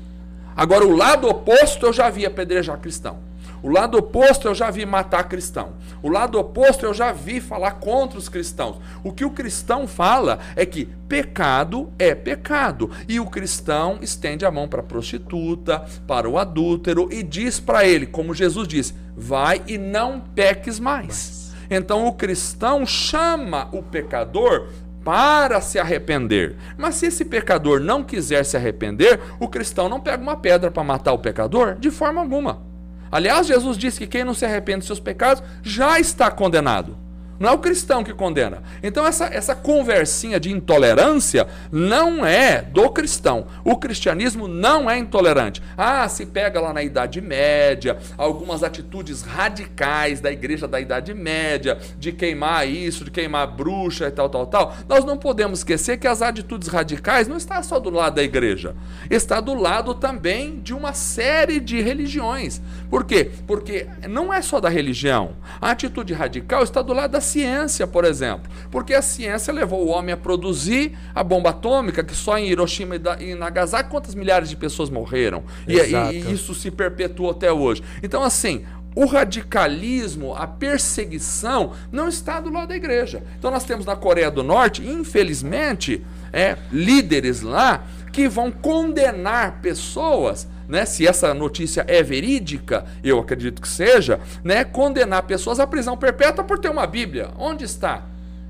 Agora, 0.56 0.86
o 0.86 0.96
lado 0.96 1.28
oposto 1.28 1.86
eu 1.86 1.94
já 1.94 2.10
vi 2.10 2.26
apedrejar 2.26 2.78
cristão. 2.80 3.29
O 3.62 3.70
lado 3.70 3.98
oposto 3.98 4.48
eu 4.48 4.56
já 4.56 4.72
vi 4.72 4.86
matar 4.86 5.24
cristão. 5.28 5.74
O 6.02 6.10
lado 6.10 6.40
oposto 6.40 6.86
eu 6.86 6.94
já 6.94 7.12
vi 7.12 7.42
falar 7.42 7.72
contra 7.74 8.18
os 8.18 8.30
cristãos. 8.30 8.78
O 9.04 9.12
que 9.12 9.26
o 9.26 9.32
cristão 9.32 9.88
fala 9.88 10.40
é 10.56 10.66
que 10.66 10.86
pecado 11.08 11.92
é 12.00 12.16
pecado. 12.16 12.90
E 13.08 13.20
o 13.20 13.26
cristão 13.26 14.00
estende 14.02 14.46
a 14.46 14.52
mão 14.52 14.68
para 14.68 14.80
a 14.80 14.84
prostituta, 14.84 15.84
para 16.08 16.30
o 16.30 16.38
adúltero 16.38 17.10
e 17.12 17.22
diz 17.22 17.60
para 17.60 17.86
ele, 17.86 18.06
como 18.06 18.34
Jesus 18.34 18.68
disse: 18.68 18.96
vai 19.16 19.62
e 19.68 19.78
não 19.78 20.20
peques 20.20 20.80
mais. 20.80 21.54
Então 21.70 22.08
o 22.08 22.14
cristão 22.14 22.86
chama 22.86 23.70
o 23.72 23.84
pecador 23.84 24.70
para 25.04 25.62
se 25.62 25.80
arrepender. 25.80 26.56
Mas 26.78 26.96
se 26.96 27.08
esse 27.08 27.26
pecador 27.26 27.80
não 27.80 28.04
quiser 28.04 28.44
se 28.44 28.58
arrepender, 28.58 29.20
o 29.40 29.48
cristão 29.48 29.88
não 29.88 30.00
pega 30.00 30.22
uma 30.22 30.38
pedra 30.38 30.72
para 30.72 30.84
matar 30.84 31.14
o 31.14 31.20
pecador 31.20 31.76
de 31.76 31.92
forma 31.92 32.22
alguma. 32.22 32.69
Aliás, 33.12 33.48
Jesus 33.48 33.78
disse 33.78 34.00
que 34.00 34.08
quem 34.08 34.24
não 34.24 34.34
se 34.34 34.46
arrepende 34.46 34.80
dos 34.80 34.88
seus 34.88 35.00
pecados 35.00 35.44
já 35.64 36.00
está 36.00 36.30
condenado. 36.30 37.09
Não 37.40 37.50
é 37.50 37.52
o 37.54 37.60
cristão 37.60 38.04
que 38.04 38.14
condena. 38.14 38.64
Então, 38.82 39.06
essa, 39.06 39.26
essa 39.26 39.56
conversinha 39.56 40.40
de 40.40 40.52
intolerância 40.52 41.48
não 41.72 42.26
é 42.26 42.62
do 42.62 42.90
cristão. 42.90 43.48
O 43.64 43.78
cristianismo 43.78 44.48
não 44.48 44.90
é 44.90 44.98
intolerante. 44.98 45.62
Ah, 45.78 46.08
se 46.10 46.26
pega 46.26 46.60
lá 46.60 46.74
na 46.74 46.84
Idade 46.84 47.22
Média, 47.22 47.98
algumas 48.18 48.64
atitudes 48.64 49.22
radicais 49.22 50.20
da 50.20 50.32
igreja 50.32 50.68
da 50.68 50.80
Idade 50.80 51.14
Média, 51.14 51.78
de 51.98 52.12
queimar 52.12 52.68
isso, 52.68 53.06
de 53.06 53.12
queimar 53.12 53.48
bruxa 53.48 54.08
e 54.08 54.12
tal, 54.12 54.30
tal, 54.30 54.48
tal. 54.48 54.76
Nós 54.88 55.06
não 55.06 55.18
podemos 55.18 55.60
esquecer 55.60 55.98
que 55.98 56.08
as 56.08 56.22
atitudes 56.22 56.68
radicais 56.68 57.28
não 57.28 57.38
estão 57.38 57.50
só 57.64 57.80
do 57.80 57.90
lado 57.90 58.16
da 58.16 58.24
igreja, 58.24 58.76
está 59.10 59.42
do 59.42 59.54
lado 59.54 59.94
também 59.94 60.60
de 60.60 60.74
uma 60.74 60.94
série 60.94 61.60
de 61.60 61.82
religiões. 61.82 62.62
Por 62.90 63.06
quê? 63.06 63.32
Porque 63.48 63.88
não 64.08 64.34
é 64.34 64.42
só 64.42 64.60
da 64.60 64.70
religião. 64.70 65.36
A 65.60 65.72
atitude 65.72 66.14
radical 66.14 66.64
está 66.64 66.82
do 66.82 66.94
lado 66.94 67.12
da 67.12 67.22
ciência, 67.30 67.86
por 67.86 68.06
exemplo. 68.06 68.52
Porque 68.72 68.94
a 68.94 69.02
ciência 69.02 69.54
levou 69.54 69.86
o 69.86 69.90
homem 69.90 70.14
a 70.14 70.18
produzir 70.18 70.98
a 71.14 71.24
bomba 71.24 71.52
atômica, 71.52 72.04
que 72.04 72.16
só 72.16 72.38
em 72.38 72.48
Hiroshima 72.50 72.96
e 73.20 73.36
Nagasaki 73.36 73.90
quantas 73.90 74.16
milhares 74.16 74.50
de 74.50 74.56
pessoas 74.56 74.90
morreram. 74.90 75.44
E, 75.68 75.78
e, 75.78 76.34
isso 76.34 76.54
se 76.54 76.72
perpetuou 76.72 77.32
até 77.32 77.52
hoje. 77.52 77.84
Então, 78.02 78.24
assim, 78.24 78.66
o 78.96 79.06
radicalismo, 79.06 80.36
a 80.36 80.48
perseguição, 80.48 81.74
não 81.92 82.08
está 82.08 82.40
do 82.40 82.52
lado 82.52 82.70
da 82.70 82.76
igreja. 82.76 83.24
Então 83.38 83.52
nós 83.52 83.64
temos 83.64 83.86
na 83.86 83.96
Coreia 83.96 84.32
do 84.32 84.44
Norte, 84.44 84.86
infelizmente, 84.86 86.04
é, 86.34 86.58
líderes 86.72 87.42
lá 87.42 87.84
que 88.12 88.28
vão 88.28 88.52
condenar 88.52 89.60
pessoas 89.62 90.48
né, 90.70 90.86
se 90.86 91.06
essa 91.06 91.34
notícia 91.34 91.84
é 91.88 92.04
verídica, 92.04 92.86
eu 93.04 93.20
acredito 93.20 93.60
que 93.60 93.68
seja, 93.68 94.20
né, 94.44 94.64
condenar 94.64 95.24
pessoas 95.24 95.60
à 95.60 95.66
prisão 95.66 95.98
perpétua 95.98 96.44
por 96.44 96.60
ter 96.60 96.70
uma 96.70 96.86
Bíblia. 96.86 97.32
Onde 97.40 97.66
está? 97.66 98.04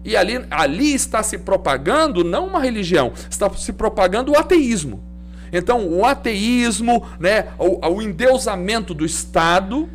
E 0.03 0.17
ali, 0.17 0.45
ali 0.51 0.93
está 0.93 1.23
se 1.23 1.37
propagando 1.37 2.23
não 2.23 2.47
uma 2.47 2.59
religião, 2.59 3.13
está 3.29 3.49
se 3.51 3.71
propagando 3.71 4.33
o 4.33 4.37
ateísmo. 4.37 5.01
Então, 5.51 5.87
o 5.87 6.05
ateísmo, 6.05 7.07
né, 7.19 7.47
o, 7.57 7.87
o 7.87 8.01
endeusamento 8.01 8.93
do 8.93 9.05
Estado, 9.05 9.89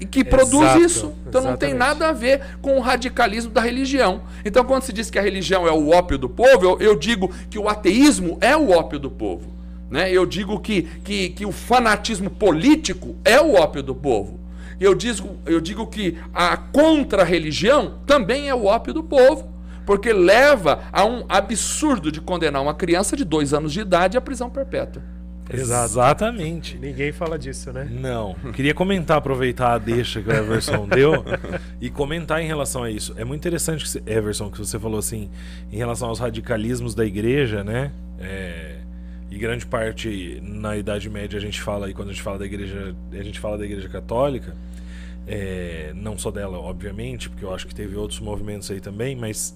e 0.00 0.04
que 0.04 0.24
produz 0.24 0.62
Exato, 0.62 0.80
isso. 0.80 1.14
Então 1.26 1.40
exatamente. 1.40 1.50
não 1.50 1.56
tem 1.56 1.74
nada 1.74 2.08
a 2.08 2.12
ver 2.12 2.40
com 2.60 2.76
o 2.76 2.80
radicalismo 2.80 3.50
da 3.50 3.60
religião. 3.60 4.22
Então, 4.44 4.64
quando 4.64 4.82
se 4.82 4.92
diz 4.92 5.10
que 5.10 5.18
a 5.18 5.22
religião 5.22 5.66
é 5.66 5.72
o 5.72 5.90
ópio 5.90 6.18
do 6.18 6.28
povo, 6.28 6.64
eu, 6.64 6.78
eu 6.78 6.96
digo 6.96 7.32
que 7.50 7.58
o 7.58 7.68
ateísmo 7.68 8.36
é 8.40 8.56
o 8.56 8.70
ópio 8.70 8.98
do 8.98 9.10
povo. 9.10 9.57
Né? 9.90 10.12
Eu 10.12 10.26
digo 10.26 10.58
que, 10.60 10.82
que, 10.82 11.30
que 11.30 11.46
o 11.46 11.52
fanatismo 11.52 12.30
político 12.30 13.16
é 13.24 13.40
o 13.40 13.54
ópio 13.54 13.82
do 13.82 13.94
povo. 13.94 14.38
Eu 14.80 14.94
digo, 14.94 15.36
eu 15.44 15.60
digo 15.60 15.86
que 15.86 16.18
a 16.32 16.56
contra-religião 16.56 17.98
também 18.06 18.48
é 18.48 18.54
o 18.54 18.66
ópio 18.66 18.94
do 18.94 19.02
povo, 19.02 19.52
porque 19.84 20.12
leva 20.12 20.84
a 20.92 21.04
um 21.04 21.24
absurdo 21.28 22.12
de 22.12 22.20
condenar 22.20 22.62
uma 22.62 22.74
criança 22.74 23.16
de 23.16 23.24
dois 23.24 23.52
anos 23.52 23.72
de 23.72 23.80
idade 23.80 24.16
à 24.16 24.20
prisão 24.20 24.48
perpétua. 24.48 25.02
Exatamente. 25.50 26.76
Ninguém 26.76 27.10
fala 27.10 27.38
disso, 27.38 27.72
né? 27.72 27.88
Não. 27.90 28.34
Queria 28.52 28.74
comentar, 28.74 29.16
aproveitar 29.16 29.72
a 29.72 29.78
deixa 29.78 30.20
que 30.20 30.28
o 30.28 30.32
Everson 30.32 30.86
deu 30.94 31.24
e 31.80 31.88
comentar 31.88 32.42
em 32.42 32.46
relação 32.46 32.82
a 32.82 32.90
isso. 32.90 33.14
É 33.16 33.24
muito 33.24 33.40
interessante, 33.40 34.02
Everson, 34.06 34.50
que 34.50 34.58
você 34.58 34.78
falou 34.78 34.98
assim, 34.98 35.30
em 35.72 35.78
relação 35.78 36.10
aos 36.10 36.18
radicalismos 36.18 36.94
da 36.94 37.04
igreja, 37.04 37.64
né? 37.64 37.92
É 38.20 38.78
e 39.30 39.38
grande 39.38 39.66
parte 39.66 40.40
na 40.42 40.76
Idade 40.76 41.08
Média 41.10 41.38
a 41.38 41.40
gente 41.40 41.60
fala, 41.60 41.90
e 41.90 41.94
quando 41.94 42.08
a 42.08 42.12
gente 42.12 42.22
fala 42.22 42.38
da 42.38 42.46
igreja, 42.46 42.94
a 43.12 43.22
gente 43.22 43.38
fala 43.38 43.58
da 43.58 43.64
igreja 43.64 43.88
católica, 43.88 44.56
é, 45.26 45.92
não 45.94 46.16
só 46.16 46.30
dela, 46.30 46.58
obviamente, 46.58 47.28
porque 47.28 47.44
eu 47.44 47.54
acho 47.54 47.66
que 47.66 47.74
teve 47.74 47.94
outros 47.94 48.20
movimentos 48.20 48.70
aí 48.70 48.80
também, 48.80 49.14
mas 49.14 49.54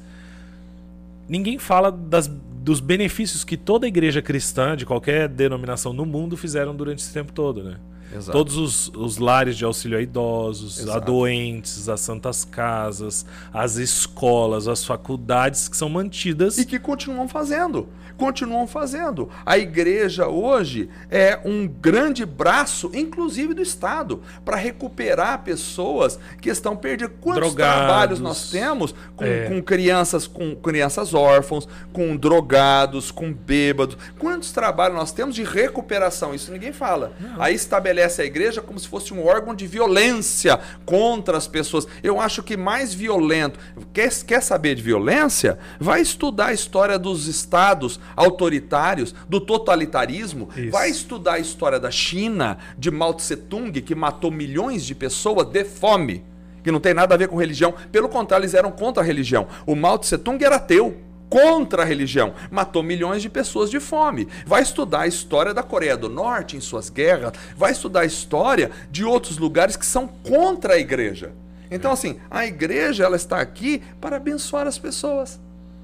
ninguém 1.27 1.59
fala 1.59 1.91
das, 1.91 2.27
dos 2.27 2.81
benefícios 2.81 3.43
que 3.45 3.57
toda 3.57 3.87
igreja 3.89 4.21
cristã, 4.21 4.77
de 4.77 4.85
qualquer 4.85 5.29
denominação 5.29 5.93
no 5.95 6.05
mundo, 6.05 6.37
fizeram 6.37 6.77
durante 6.77 6.99
esse 6.99 7.13
tempo 7.13 7.33
todo, 7.33 7.65
né? 7.65 7.77
Exato. 8.15 8.33
Todos 8.33 8.57
os, 8.57 8.89
os, 8.95 9.19
lares 9.19 9.57
de 9.57 9.65
auxílio 9.65 9.99
a 9.99 10.03
idosos, 10.03 10.81
Exato. 10.81 10.97
a 10.97 11.01
doentes, 11.01 11.89
as 11.89 12.01
santas 12.01 12.45
casas, 12.45 13.25
as 13.53 13.77
escolas, 13.77 14.69
as 14.69 14.85
faculdades 14.85 15.69
que 15.69 15.77
são 15.77 15.89
mantidas. 15.89 16.59
E 16.59 16.67
que 16.67 16.79
continuam 16.79 17.29
fazendo 17.29 17.89
continuam 18.23 18.69
fazendo. 18.69 19.29
A 19.45 19.59
igreja 19.59 20.29
hoje 20.29 20.89
é 21.11 21.41
um 21.45 21.67
grande 21.67 22.25
braço, 22.25 22.91
inclusive 22.95 23.53
do 23.53 23.63
Estado, 23.63 24.23
para 24.45 24.57
recuperar 24.57 25.43
pessoas 25.43 26.19
que 26.41 26.49
estão 26.49 26.77
perdidas. 26.77 27.13
Quantos 27.21 27.49
Drogados. 27.49 27.79
trabalhos 27.79 28.21
nós 28.21 28.51
temos 28.51 28.95
com, 29.17 29.25
é. 29.25 29.49
com 29.49 29.61
crianças, 29.61 30.29
com 30.29 30.55
crianças 30.55 31.15
órfãos, 31.15 31.69
com 31.93 32.17
drogados, 32.17 33.11
com 33.11 33.33
bêbados? 33.33 33.97
Quantos 34.19 34.53
trabalhos 34.53 34.97
nós 34.97 35.11
temos 35.11 35.35
de 35.35 35.43
recuperação? 35.43 36.33
Isso 36.33 36.53
ninguém 36.53 36.73
fala. 36.73 37.13
Não. 37.19 37.43
Aí 37.43 37.55
estabelece 37.55 38.02
a 38.05 38.25
igreja 38.25 38.61
como 38.61 38.79
se 38.79 38.89
fosse 38.89 39.13
um 39.13 39.25
órgão 39.25 39.55
de 39.55 39.67
violência 39.67 40.59
contra 40.85 41.37
as 41.37 41.47
pessoas. 41.47 41.87
Eu 42.03 42.21
acho 42.21 42.43
que 42.43 42.57
mais 42.57 42.93
violento. 42.95 43.59
Quer, 43.93 44.13
quer 44.25 44.43
saber 44.43 44.75
de 44.75 44.83
violência? 44.83 45.59
Vai 45.79 46.01
estudar 46.01 46.47
a 46.47 46.53
história 46.53 46.99
dos 46.99 47.27
estados 47.27 48.01
autoritários, 48.17 49.15
do 49.29 49.41
totalitarismo, 49.41 50.49
Isso. 50.57 50.71
vai 50.71 50.91
estudar 50.91 51.35
a 51.35 51.39
história 51.39 51.79
da 51.79 51.91
China, 51.91 52.59
de 52.79 52.91
Mao 52.91 53.15
Tse 53.15 53.37
Tung, 53.37 53.73
que 53.81 53.95
matou 53.95 54.31
milhões 54.31 54.85
de 54.85 54.95
pessoas 54.95 55.47
de 55.47 55.65
fome, 55.65 56.25
que 56.63 56.71
não 56.71 56.81
tem 56.81 56.95
nada 56.95 57.15
a 57.15 57.19
ver 57.19 57.29
com 57.29 57.37
religião. 57.37 57.75
Pelo 57.91 58.09
contrário, 58.09 58.45
eles 58.45 58.55
eram 58.55 58.71
contra 58.71 59.03
a 59.03 59.07
religião. 59.07 59.47
O 59.67 59.75
Mao 59.75 59.99
Tse 59.99 60.19
Tung 60.19 60.43
era 60.45 60.57
ateu 60.57 61.12
contra 61.33 61.81
a 61.81 61.87
religião, 61.87 62.35
matou 62.51 62.83
milhões 62.83 63.23
de 63.23 63.31
pessoas 63.31 63.71
de 63.71 63.81
fome. 63.81 64.29
Vai 64.45 64.61
estudar 64.61 65.01
a 65.01 65.07
história 65.07 65.55
da 65.55 65.63
Coreia 65.63 65.97
do 65.97 66.11
Norte 66.11 66.59
em 66.59 66.61
suas 66.61 66.91
guerras, 66.91 67.33
vai 67.57 67.73
estudar 67.73 68.01
a 68.01 68.05
história 68.05 68.71
de 68.91 69.03
outros 69.03 69.39
lugares 69.39 69.75
que 69.75 69.87
são 69.87 70.07
contra 70.07 70.75
a 70.75 70.79
igreja. 70.79 71.33
Então, 71.71 71.91
assim, 71.91 72.21
a 72.31 72.45
igreja 72.45 73.05
ela 73.05 73.17
está 73.17 73.41
aqui 73.41 73.83
para 73.99 74.17
abençoar 74.17 74.67
as 74.67 74.79
pessoas. 74.79 75.41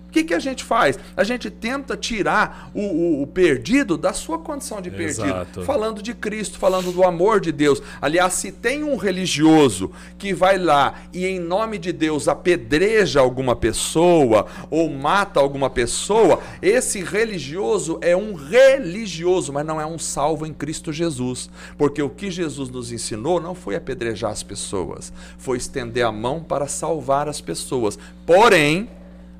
O 0.08 0.10
que, 0.10 0.24
que 0.24 0.32
a 0.32 0.38
gente 0.38 0.64
faz? 0.64 0.98
A 1.14 1.22
gente 1.22 1.50
tenta 1.50 1.94
tirar 1.94 2.70
o, 2.74 2.80
o, 2.80 3.22
o 3.22 3.26
perdido 3.26 3.98
da 3.98 4.14
sua 4.14 4.38
condição 4.38 4.80
de 4.80 4.90
perdido. 4.90 5.26
Exato. 5.26 5.62
Falando 5.62 6.02
de 6.02 6.14
Cristo, 6.14 6.58
falando 6.58 6.90
do 6.90 7.04
amor 7.04 7.40
de 7.40 7.52
Deus. 7.52 7.82
Aliás, 8.00 8.32
se 8.32 8.50
tem 8.50 8.82
um 8.82 8.96
religioso 8.96 9.92
que 10.16 10.32
vai 10.32 10.56
lá 10.56 10.94
e, 11.12 11.26
em 11.26 11.38
nome 11.38 11.76
de 11.76 11.92
Deus, 11.92 12.26
apedreja 12.26 13.20
alguma 13.20 13.54
pessoa 13.54 14.46
ou 14.70 14.88
mata 14.88 15.40
alguma 15.40 15.68
pessoa, 15.68 16.40
esse 16.62 17.04
religioso 17.04 17.98
é 18.00 18.16
um 18.16 18.32
religioso, 18.32 19.52
mas 19.52 19.66
não 19.66 19.78
é 19.78 19.84
um 19.84 19.98
salvo 19.98 20.46
em 20.46 20.54
Cristo 20.54 20.90
Jesus. 20.90 21.50
Porque 21.76 22.02
o 22.02 22.08
que 22.08 22.30
Jesus 22.30 22.70
nos 22.70 22.92
ensinou 22.92 23.42
não 23.42 23.54
foi 23.54 23.76
apedrejar 23.76 24.30
as 24.30 24.42
pessoas, 24.42 25.12
foi 25.36 25.58
estender 25.58 26.06
a 26.06 26.10
mão 26.10 26.42
para 26.42 26.66
salvar 26.66 27.28
as 27.28 27.42
pessoas. 27.42 27.98
Porém, 28.24 28.88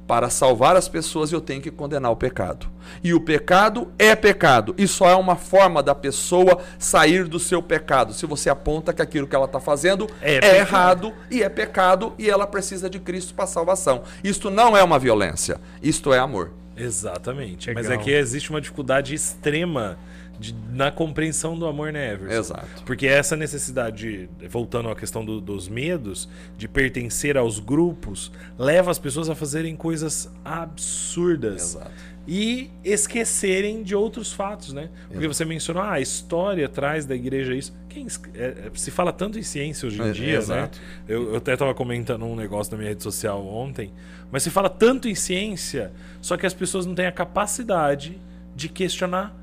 para 0.09 0.31
salvar 0.31 0.75
as 0.75 0.89
pessoas, 0.89 1.31
eu 1.31 1.41
tenho 1.41 1.61
que 1.61 1.71
condenar 1.71 2.11
o 2.11 2.17
pecado. 2.17 2.67
E 3.05 3.13
o 3.13 3.21
pecado 3.21 3.93
é 3.99 4.17
pecado. 4.17 4.75
E 4.79 4.89
só 4.89 5.07
é 5.11 5.15
uma 5.15 5.37
forma 5.37 5.83
da 5.83 5.95
pessoa 5.95 6.61
sair 6.79 7.29
do 7.29 7.39
seu 7.39 7.63
pecado. 7.63 8.15
Se 8.15 8.25
você 8.25 8.49
aponta 8.49 8.95
que 8.95 9.03
aquilo 9.03 9.27
que 9.27 9.37
ela 9.37 9.45
está 9.45 9.61
fazendo 9.61 10.09
é, 10.23 10.37
é 10.43 10.59
errado 10.61 11.13
e 11.31 11.43
é 11.43 11.49
pecado 11.51 12.15
e 12.19 12.31
ela 12.31 12.47
precisa 12.47 12.89
de 12.89 12.99
Cristo 12.99 13.35
para 13.35 13.47
salvação. 13.47 14.03
Isto 14.25 14.51
não 14.51 14.75
é 14.75 14.83
uma 14.83 14.99
violência. 14.99 15.61
Isto 15.83 16.15
é 16.15 16.19
amor. 16.19 16.53
Exatamente. 16.79 17.69
Legal. 17.69 17.83
Mas 17.83 17.91
é 17.93 17.97
que 18.03 18.11
existe 18.11 18.51
uma 18.51 18.61
dificuldade 18.61 19.15
extrema 19.15 19.99
de- 20.39 20.55
na 20.73 20.91
compreensão 20.91 21.59
do 21.59 21.67
amor, 21.67 21.93
né, 21.93 22.13
Everson? 22.13 22.39
Exato. 22.39 22.83
Porque 22.87 23.07
essa 23.07 23.35
necessidade, 23.37 24.29
de- 24.39 24.49
voltando 24.49 24.89
à 24.89 24.95
questão 24.95 25.25
do- 25.25 25.41
dos 25.41 25.69
medos, 25.69 26.29
de 26.57 26.69
pertencer 26.69 27.37
aos 27.37 27.59
grupos, 27.59 28.31
leva 28.57 28.91
as 28.91 28.99
pessoas 28.99 29.29
a 29.29 29.35
fazerem 29.35 29.75
coisas 29.75 30.31
absurdas. 30.45 31.75
Exato. 31.75 31.91
E 32.31 32.71
esquecerem 32.85 33.83
de 33.83 33.95
outros 33.95 34.31
fatos, 34.35 34.75
né? 34.75 34.91
Porque 35.11 35.27
você 35.27 35.47
mencionou, 35.47 35.83
ah, 35.83 35.93
a 35.93 36.01
história 36.01 36.69
traz 36.69 37.07
da 37.07 37.15
igreja 37.15 37.55
isso. 37.55 37.75
Quem 37.89 38.07
é, 38.35 38.45
é, 38.45 38.71
se 38.75 38.91
fala 38.91 39.15
tanto 39.15 39.39
em 39.39 39.43
ciência 39.43 39.87
hoje 39.87 39.99
em 39.99 40.09
É, 40.09 40.13
dia, 40.13 40.37
exato. 40.37 40.79
né? 40.79 40.85
Eu, 41.09 41.31
eu 41.31 41.37
até 41.37 41.55
estava 41.55 41.73
comentando 41.73 42.27
um 42.27 42.37
negócio 42.37 42.71
na 42.73 42.77
minha 42.77 42.91
rede 42.91 43.03
social 43.03 43.43
ontem, 43.47 43.91
mas 44.31 44.43
se 44.43 44.51
fala 44.51 44.69
tanto 44.69 45.09
em 45.09 45.15
ciência, 45.15 45.91
só 46.21 46.37
que 46.37 46.45
as 46.45 46.53
pessoas 46.53 46.85
não 46.85 46.95
têm 46.95 47.07
a 47.07 47.13
capacidade 47.13 48.19
de 48.55 48.69
questionar 48.69 49.35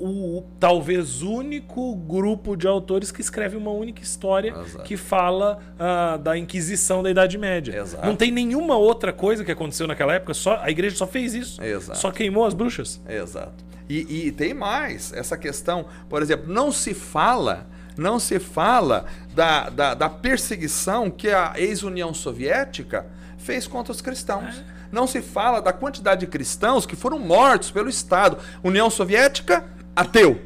o, 0.00 0.44
talvez 0.58 1.22
único 1.22 1.94
grupo 1.94 2.56
de 2.56 2.66
autores 2.66 3.10
que 3.10 3.20
escreve 3.20 3.56
uma 3.56 3.70
única 3.70 4.02
história 4.02 4.50
Exato. 4.50 4.84
que 4.84 4.96
fala 4.96 5.58
ah, 5.78 6.16
da 6.16 6.36
Inquisição 6.36 7.02
da 7.02 7.10
Idade 7.10 7.38
Média. 7.38 7.78
Exato. 7.78 8.06
Não 8.06 8.16
tem 8.16 8.30
nenhuma 8.30 8.76
outra 8.76 9.12
coisa 9.12 9.44
que 9.44 9.52
aconteceu 9.52 9.86
naquela 9.86 10.14
época, 10.14 10.34
só 10.34 10.58
a 10.62 10.70
igreja 10.70 10.96
só 10.96 11.06
fez 11.06 11.34
isso. 11.34 11.62
Exato. 11.62 11.98
Só 11.98 12.10
queimou 12.10 12.44
as 12.44 12.54
bruxas. 12.54 13.00
Exato. 13.08 13.64
E, 13.88 14.26
e 14.26 14.32
tem 14.32 14.52
mais 14.52 15.12
essa 15.12 15.36
questão, 15.36 15.86
por 16.08 16.20
exemplo, 16.20 16.52
não 16.52 16.72
se 16.72 16.92
fala, 16.92 17.66
não 17.96 18.18
se 18.18 18.38
fala 18.38 19.06
da, 19.34 19.70
da, 19.70 19.94
da 19.94 20.08
perseguição 20.08 21.10
que 21.10 21.28
a 21.28 21.52
ex-União 21.56 22.12
Soviética 22.12 23.06
fez 23.38 23.66
contra 23.66 23.92
os 23.92 24.00
cristãos. 24.00 24.62
Não 24.90 25.06
se 25.06 25.20
fala 25.20 25.60
da 25.60 25.72
quantidade 25.72 26.20
de 26.20 26.26
cristãos 26.26 26.86
que 26.86 26.96
foram 26.96 27.18
mortos 27.18 27.70
pelo 27.70 27.88
Estado. 27.88 28.38
União 28.62 28.88
Soviética, 28.88 29.64
ateu. 29.96 30.38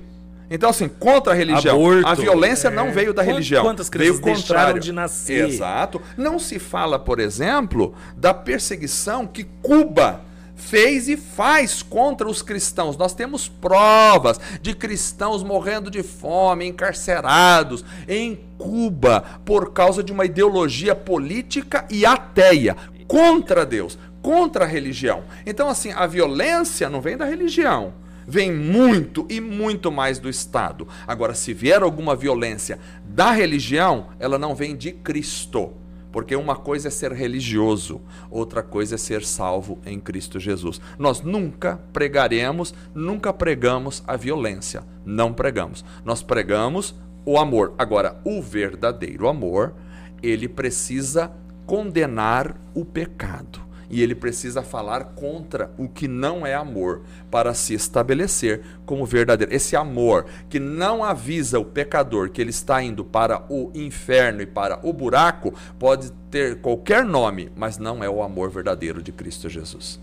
Então, 0.53 0.71
assim, 0.71 0.89
contra 0.89 1.33
a 1.33 1.37
religião. 1.37 1.77
Aborto. 1.77 2.09
A 2.09 2.15
violência 2.15 2.69
É. 2.69 2.71
não 2.73 2.91
veio 2.93 3.13
da 3.15 3.23
Quant- 3.23 3.33
religião. 3.33 3.63
quantas 3.65 3.89
veio 3.89 4.01
crianças 4.15 4.21
o 4.21 4.25
deixaram 4.25 4.61
contrário. 4.63 4.81
de 4.81 4.93
nascer? 4.93 5.49
Exato. 5.49 6.01
Não 6.17 6.39
se 6.41 6.59
fala, 6.59 6.99
por 6.99 7.21
exemplo, 7.21 7.95
da 8.17 8.35
perseguição 8.35 9.27
que 9.29 9.45
Cuba 9.63 10.23
fez 10.57 11.09
e 11.09 11.17
faz 11.17 11.83
contra 11.83 12.29
os 12.29 12.43
cristãos. 12.43 12.97
Nós 12.97 13.15
temos 13.15 13.49
provas 13.49 14.41
de 14.61 14.75
cristãos 14.75 15.43
morrendo 15.45 15.89
de 15.91 16.03
fome, 16.03 16.67
encarcerados 16.67 17.85
em 18.09 18.39
Cuba 18.59 19.25
por 19.45 19.73
causa 19.73 20.03
de 20.03 20.13
uma 20.13 20.25
ideologia 20.25 20.95
política 20.97 21.87
e 21.89 22.05
ateia 22.05 22.77
contra 23.07 23.65
Deus, 23.65 23.97
contra 24.21 24.65
a 24.65 24.69
religião. 24.69 25.23
Então, 25.47 25.69
assim, 25.69 25.93
a 25.93 26.07
violência 26.07 26.91
não 26.91 27.01
vem 27.01 27.17
da 27.17 27.25
religião. 27.25 27.95
Vem 28.31 28.53
muito 28.53 29.27
e 29.29 29.41
muito 29.41 29.91
mais 29.91 30.21
do 30.21 30.31
Estado. 30.31 30.87
Agora, 31.05 31.35
se 31.35 31.53
vier 31.53 31.83
alguma 31.83 32.15
violência 32.15 32.79
da 33.05 33.33
religião, 33.33 34.11
ela 34.21 34.39
não 34.39 34.55
vem 34.55 34.77
de 34.77 34.93
Cristo. 34.93 35.73
Porque 36.13 36.37
uma 36.37 36.55
coisa 36.55 36.87
é 36.87 36.91
ser 36.93 37.11
religioso, 37.11 38.01
outra 38.31 38.63
coisa 38.63 38.95
é 38.95 38.99
ser 38.99 39.25
salvo 39.25 39.81
em 39.85 39.99
Cristo 39.99 40.39
Jesus. 40.39 40.81
Nós 40.97 41.23
nunca 41.23 41.81
pregaremos, 41.93 42.73
nunca 42.95 43.33
pregamos 43.33 44.01
a 44.07 44.17
violência. 44.17 44.85
Não 45.05 45.33
pregamos. 45.33 45.85
Nós 46.05 46.23
pregamos 46.23 46.95
o 47.25 47.37
amor. 47.37 47.75
Agora, 47.77 48.21
o 48.25 48.41
verdadeiro 48.41 49.27
amor, 49.27 49.75
ele 50.23 50.47
precisa 50.47 51.33
condenar 51.67 52.57
o 52.75 52.85
pecado. 52.85 53.70
E 53.91 54.03
ele 54.03 54.15
precisa 54.15 54.63
falar 54.63 55.05
contra 55.17 55.71
o 55.77 55.89
que 55.89 56.07
não 56.07 56.47
é 56.47 56.55
amor 56.55 57.03
para 57.31 57.53
se 57.53 57.75
estabelecer 57.75 58.63
como 58.87 59.05
verdadeiro. 59.05 59.53
Esse 59.53 59.75
amor 59.75 60.27
que 60.49 60.61
não 60.61 61.03
avisa 61.03 61.59
o 61.59 61.65
pecador 61.65 62.31
que 62.31 62.41
ele 62.41 62.51
está 62.51 62.83
indo 62.83 63.05
para 63.05 63.45
o 63.53 63.71
inferno 63.75 64.41
e 64.41 64.47
para 64.47 64.79
o 64.87 64.93
buraco 64.93 65.53
pode 65.79 66.13
ter 66.31 66.61
qualquer 66.61 67.05
nome, 67.05 67.51
mas 67.57 67.79
não 67.79 68.03
é 68.05 68.09
o 68.09 68.23
amor 68.23 68.51
verdadeiro 68.51 69.03
de 69.03 69.11
Cristo 69.11 69.49
Jesus. 69.49 69.99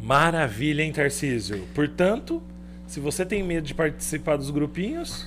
Maravilha, 0.00 0.82
hein, 0.82 0.92
Tarcísio? 0.92 1.66
Portanto, 1.74 2.42
se 2.90 2.98
você 2.98 3.24
tem 3.24 3.40
medo 3.42 3.64
de 3.66 3.72
participar 3.72 4.36
dos 4.36 4.50
grupinhos, 4.50 5.24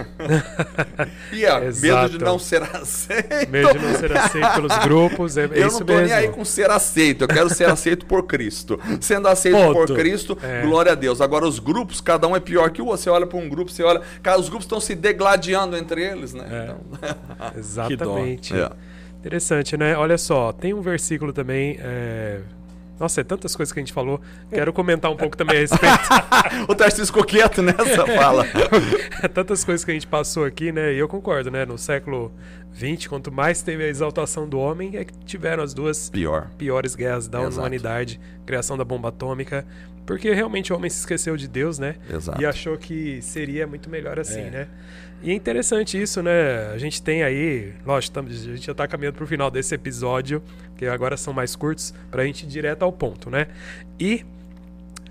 E 1.32 1.46
é, 1.46 1.60
medo 1.60 2.10
de 2.10 2.18
não 2.20 2.38
ser 2.38 2.62
aceito. 2.62 3.50
Medo 3.50 3.72
de 3.80 3.80
não 3.86 3.96
ser 3.96 4.18
aceito 4.18 4.54
pelos 4.54 4.78
grupos, 4.80 5.38
é, 5.38 5.46
é 5.46 5.48
Eu 5.64 5.68
isso 5.68 5.80
não 5.80 5.86
tô 5.86 5.94
mesmo. 5.94 6.08
nem 6.08 6.14
aí 6.14 6.28
com 6.28 6.44
ser 6.44 6.70
aceito, 6.70 7.24
eu 7.24 7.28
quero 7.28 7.50
ser 7.50 7.70
aceito 7.70 8.06
por 8.06 8.24
Cristo. 8.24 8.78
Sendo 9.00 9.30
aceito 9.30 9.56
por 9.74 9.88
Ponto. 9.88 9.96
Cristo, 9.96 10.38
É. 10.44 10.62
glória 10.62 10.92
a 10.92 10.96
Deus. 10.96 11.22
Agora, 11.22 11.48
os 11.48 11.58
grupos, 11.60 12.02
cada 12.02 12.28
um 12.28 12.36
é 12.36 12.40
pior 12.42 12.70
que 12.70 12.82
o 12.82 12.86
outro. 12.86 13.02
Você 13.02 13.10
olha 13.10 13.26
para 13.26 13.38
um 13.38 13.48
grupo, 13.48 13.72
você 13.72 13.82
olha. 13.82 14.02
Cara, 14.22 14.40
os 14.40 14.50
grupos 14.50 14.66
estão 14.66 14.82
se 14.82 14.94
degladiando 14.94 15.78
entre 15.78 16.04
eles, 16.04 16.34
né? 16.34 16.46
É. 16.52 16.64
Então, 16.64 17.52
Exatamente. 17.58 18.54
É. 18.54 18.70
Interessante, 19.20 19.78
né? 19.78 19.96
Olha 19.96 20.18
só, 20.18 20.52
tem 20.52 20.74
um 20.74 20.82
versículo 20.82 21.32
também. 21.32 21.80
É, 22.96 23.00
Nossa, 23.00 23.22
é 23.22 23.24
tantas 23.24 23.56
coisas 23.56 23.72
que 23.74 23.80
a 23.80 23.82
gente 23.82 23.94
falou. 23.94 24.22
Quero 24.50 24.72
comentar 24.74 25.12
um 25.12 25.16
pouco 25.18 25.36
também 25.36 25.58
a 25.58 25.60
respeito. 25.60 26.00
o 26.70 26.76
Tarcísio 26.76 27.08
ficou 27.08 27.24
quieto 27.24 27.62
nessa 27.62 28.06
fala. 28.06 28.46
É 29.22 29.28
tantas 29.30 29.64
coisas 29.64 29.84
que 29.84 29.92
a 29.92 29.94
gente 29.94 30.08
passou 30.08 30.46
aqui, 30.46 30.72
né? 30.72 30.94
E 30.94 30.98
eu 30.98 31.08
concordo, 31.08 31.50
né? 31.52 31.66
No 31.66 31.78
século 31.78 32.32
XX, 32.76 33.08
quanto 33.08 33.32
mais 33.32 33.62
teve 33.62 33.84
a 33.84 33.88
exaltação 33.88 34.48
do 34.48 34.60
homem, 34.60 34.96
é 34.98 35.04
que 35.04 35.14
tiveram 35.26 35.64
as 35.64 35.74
duas 35.74 36.10
Pior. 36.10 36.50
piores 36.58 36.96
guerras 36.96 37.28
da 37.28 37.42
Exato. 37.42 37.60
humanidade, 37.60 38.20
criação 38.46 38.78
da 38.78 38.84
bomba 38.84 39.10
atômica, 39.10 39.66
porque 40.06 40.34
realmente 40.34 40.74
o 40.74 40.76
homem 40.76 40.90
se 40.90 41.00
esqueceu 41.00 41.38
de 41.38 41.48
Deus, 41.48 41.80
né? 41.80 41.96
Exato. 42.12 42.42
E 42.42 42.46
achou 42.46 42.78
que 42.78 43.22
seria 43.22 43.66
muito 43.68 43.90
melhor 43.90 44.20
assim, 44.20 44.42
É. 44.42 44.50
né? 44.50 44.68
E 45.24 45.32
é 45.32 45.34
interessante 45.34 46.00
isso, 46.00 46.22
né? 46.22 46.68
A 46.74 46.78
gente 46.78 47.02
tem 47.02 47.24
aí, 47.24 47.74
lógico, 47.86 48.20
a 48.20 48.24
gente 48.24 48.66
já 48.66 48.74
tá 48.74 48.86
caminhando 48.86 49.16
pro 49.16 49.26
final 49.26 49.50
desse 49.50 49.74
episódio, 49.74 50.44
que 50.76 50.86
agora 50.86 51.16
são 51.16 51.34
mais 51.34 51.56
curtos, 51.56 51.94
pra 52.12 52.26
gente 52.26 52.44
ir 52.44 52.48
direto 52.48 52.84
ao 52.84 52.92
ponto, 52.92 53.30
né? 53.30 53.48
E 53.98 54.26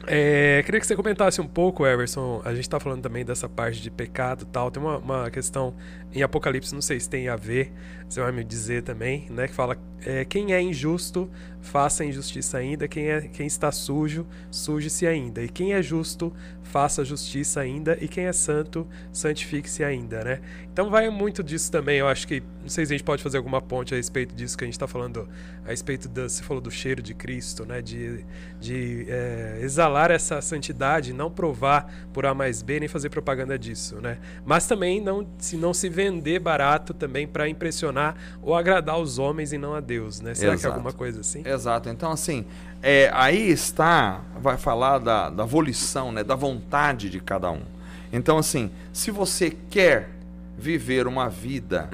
é, 0.07 0.63
queria 0.65 0.81
que 0.81 0.87
você 0.87 0.95
comentasse 0.95 1.41
um 1.41 1.47
pouco, 1.47 1.87
Everson. 1.87 2.43
A 2.45 2.55
gente 2.55 2.69
tá 2.69 2.79
falando 2.79 3.01
também 3.01 3.25
dessa 3.25 3.49
parte 3.49 3.81
de 3.81 3.91
pecado 3.91 4.45
tal. 4.45 4.71
Tem 4.71 4.83
uma, 4.83 4.99
uma 4.99 5.31
questão 5.31 5.75
em 6.13 6.23
Apocalipse, 6.23 6.75
não 6.75 6.83
sei 6.83 7.01
se 7.01 7.09
tem 7.09 7.29
a 7.29 7.37
ver, 7.37 7.73
você 8.07 8.21
vai 8.21 8.33
me 8.33 8.45
dizer 8.45 8.83
também, 8.83 9.27
né? 9.31 9.49
Que 9.49 9.55
fala: 9.55 9.79
é, 10.05 10.27
quem 10.27 10.53
é 10.53 10.61
injusto, 10.61 11.31
faça 11.63 12.05
injustiça 12.05 12.59
ainda. 12.59 12.87
Quem, 12.87 13.09
é, 13.09 13.23
quem 13.23 13.47
está 13.47 13.73
sujo, 13.73 14.27
suje-se 14.51 15.07
ainda. 15.07 15.43
E 15.43 15.49
quem 15.49 15.73
é 15.73 15.81
justo, 15.81 16.33
faça 16.63 17.05
justiça 17.05 17.61
ainda. 17.61 17.97
E 18.01 18.09
quem 18.09 18.27
é 18.27 18.33
santo, 18.33 18.87
santifique-se 19.13 19.83
ainda, 19.83 20.23
né? 20.25 20.41
Então 20.73 20.91
vai 20.91 21.09
muito 21.09 21.43
disso 21.43 21.71
também. 21.71 21.99
Eu 21.99 22.09
acho 22.09 22.27
que, 22.27 22.43
não 22.63 22.69
sei 22.69 22.85
se 22.85 22.93
a 22.93 22.97
gente 22.97 23.05
pode 23.05 23.23
fazer 23.23 23.37
alguma 23.37 23.61
ponte 23.61 23.95
a 23.95 23.97
respeito 23.97 24.35
disso 24.35 24.59
que 24.59 24.65
a 24.65 24.67
gente 24.67 24.79
tá 24.79 24.87
falando, 24.87 25.29
a 25.65 25.69
respeito 25.69 26.09
da. 26.09 26.29
Você 26.29 26.43
falou 26.43 26.61
do 26.61 26.71
cheiro 26.71 27.01
de 27.01 27.15
Cristo, 27.15 27.65
né? 27.65 27.81
De, 27.81 28.25
de 28.61 29.07
é, 29.09 29.59
exalar 29.63 30.11
essa 30.11 30.41
santidade, 30.41 31.13
não 31.13 31.31
provar 31.31 32.09
por 32.13 32.27
A 32.27 32.35
mais 32.35 32.63
B, 32.63 32.81
nem 32.81 32.89
fazer 32.89 33.09
propaganda 33.09 33.59
disso, 33.59 34.01
né? 34.01 34.19
Mas 34.45 34.67
também 34.67 35.01
não 35.01 35.27
se, 35.39 35.57
não 35.57 35.73
se 35.73 35.89
vender 35.89 36.41
barato 36.41 36.93
também 36.93 37.27
para 37.27 37.49
impressionar 37.49 38.17
ou 38.43 38.55
agradar 38.55 38.99
os 38.99 39.19
homens 39.19 39.53
e 39.53 39.59
não 39.59 39.75
a 39.75 39.81
Deus, 39.81 40.21
né? 40.21 40.35
Será 40.35 40.53
que 40.53 40.57
é 40.57 40.59
Exato. 40.61 40.75
alguma 40.75 40.93
coisa 40.93 41.21
assim? 41.21 41.43
Exato. 41.53 41.89
Então, 41.89 42.11
assim, 42.11 42.47
é, 42.83 43.11
aí 43.13 43.51
está, 43.51 44.23
vai 44.41 44.57
falar 44.57 44.99
da, 44.99 45.29
da 45.29 45.45
volição, 45.45 46.11
né, 46.11 46.25
da 46.25 46.35
vontade 46.35 47.11
de 47.11 47.21
cada 47.21 47.51
um. 47.51 47.63
Então, 48.13 48.39
assim, 48.39 48.71
se 48.93 49.11
você 49.11 49.51
quer 49.51 50.11
viver 50.57 51.07
uma 51.07 51.29
vida 51.29 51.91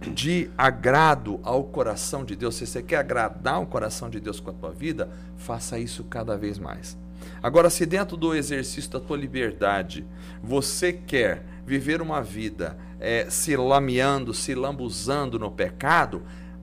de 0.00 0.50
agrado 0.56 1.38
ao 1.42 1.62
coração 1.62 2.24
de 2.24 2.34
Deus, 2.34 2.56
se 2.56 2.66
você 2.66 2.82
quer 2.82 2.96
agradar 2.96 3.60
o 3.60 3.66
coração 3.66 4.08
de 4.10 4.18
Deus 4.18 4.40
com 4.40 4.50
a 4.50 4.54
tua 4.54 4.70
vida, 4.70 5.08
faça 5.36 5.78
isso 5.78 6.04
cada 6.04 6.36
vez 6.36 6.58
mais. 6.58 6.96
Agora, 7.42 7.70
se 7.70 7.86
dentro 7.86 8.16
do 8.16 8.34
exercício 8.34 8.90
da 8.90 9.00
tua 9.00 9.16
liberdade 9.16 10.04
você 10.42 10.92
quer 10.92 11.44
viver 11.64 12.02
uma 12.02 12.20
vida 12.20 12.76
eh, 12.98 13.26
se 13.30 13.56
lameando, 13.56 14.34
se 14.34 14.54
lambuzando 14.54 15.38
no 15.38 15.50
pecado, 15.50 16.22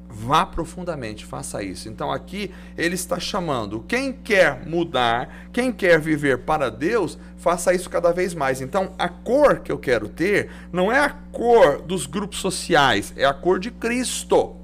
vá 0.10 0.46
profundamente, 0.46 1.26
faça 1.26 1.62
isso. 1.62 1.88
Então 1.88 2.12
aqui 2.12 2.52
ele 2.76 2.96
está 2.96 3.20
chamando 3.20 3.86
quem 3.88 4.12
quer 4.12 4.66
mudar, 4.66 5.48
quem 5.54 5.72
quer 5.72 6.00
viver 6.00 6.40
para 6.40 6.72
Deus, 6.72 7.18
faça 7.38 7.74
isso 7.74 7.90
cada 7.90 8.12
vez 8.12 8.34
mais. 8.34 8.60
Então 8.60 8.94
a 8.98 9.08
cor 9.08 9.60
que 9.60 9.72
eu 9.72 9.78
quero 9.78 10.10
ter 10.10 10.50
não 10.74 10.92
é 10.92 11.00
a 11.00 11.10
cor 11.10 11.82
dos 11.82 12.08
grupos 12.08 12.40
sociais, 12.40 13.14
é 13.16 13.26
a 13.26 13.34
cor 13.34 13.60
de 13.60 13.70
Cristo. 13.70 14.56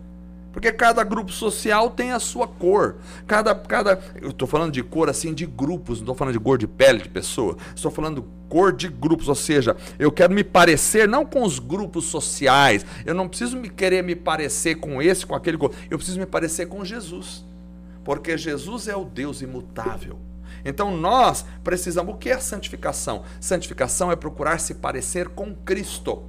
Porque 0.51 0.71
cada 0.71 1.03
grupo 1.03 1.34
social 1.34 1.89
tem 1.89 2.13
a 2.13 2.19
sua 2.19 2.47
cor. 2.47 2.95
Cada, 3.27 3.53
cada, 3.53 3.99
eu 4.21 4.29
estou 4.29 4.47
falando 4.47 4.71
de 4.71 4.81
cor 4.81 5.10
assim 5.10 5.34
de 5.34 5.45
grupos, 5.45 5.97
não 5.97 6.05
estou 6.05 6.15
falando 6.15 6.34
de 6.34 6.39
cor 6.39 6.58
de 6.58 6.65
pele 6.65 6.99
de 7.03 7.10
pessoa. 7.10 7.58
Estou 7.75 7.91
falando 7.91 8.25
cor 8.49 8.71
de 8.71 8.88
grupos, 8.88 9.27
ou 9.27 9.36
seja, 9.36 9.75
eu 9.97 10.12
quero 10.12 10.34
me 10.34 10.43
parecer 10.43 11.08
não 11.08 11.25
com 11.25 11.43
os 11.43 11.60
grupos 11.60 12.05
sociais. 12.05 12.86
Eu 13.05 13.13
não 13.13 13.27
preciso 13.27 13.58
me 13.58 13.69
querer 13.69 14.03
me 14.03 14.15
parecer 14.15 14.75
com 14.75 15.01
esse, 15.01 15.25
com 15.25 15.36
aquele. 15.36 15.58
Eu 15.89 15.97
preciso 15.97 16.19
me 16.19 16.25
parecer 16.25 16.67
com 16.67 16.84
Jesus. 16.84 17.43
Porque 18.03 18.38
Jesus 18.38 18.88
é 18.88 18.95
o 18.95 19.03
Deus 19.03 19.41
imutável. 19.41 20.19
Então 20.63 20.95
nós 20.95 21.45
precisamos. 21.63 22.13
O 22.13 22.17
que 22.17 22.29
é 22.29 22.39
santificação? 22.39 23.23
Santificação 23.39 24.12
é 24.12 24.15
procurar 24.15 24.60
se 24.60 24.75
parecer 24.75 25.29
com 25.29 25.53
Cristo. 25.53 26.23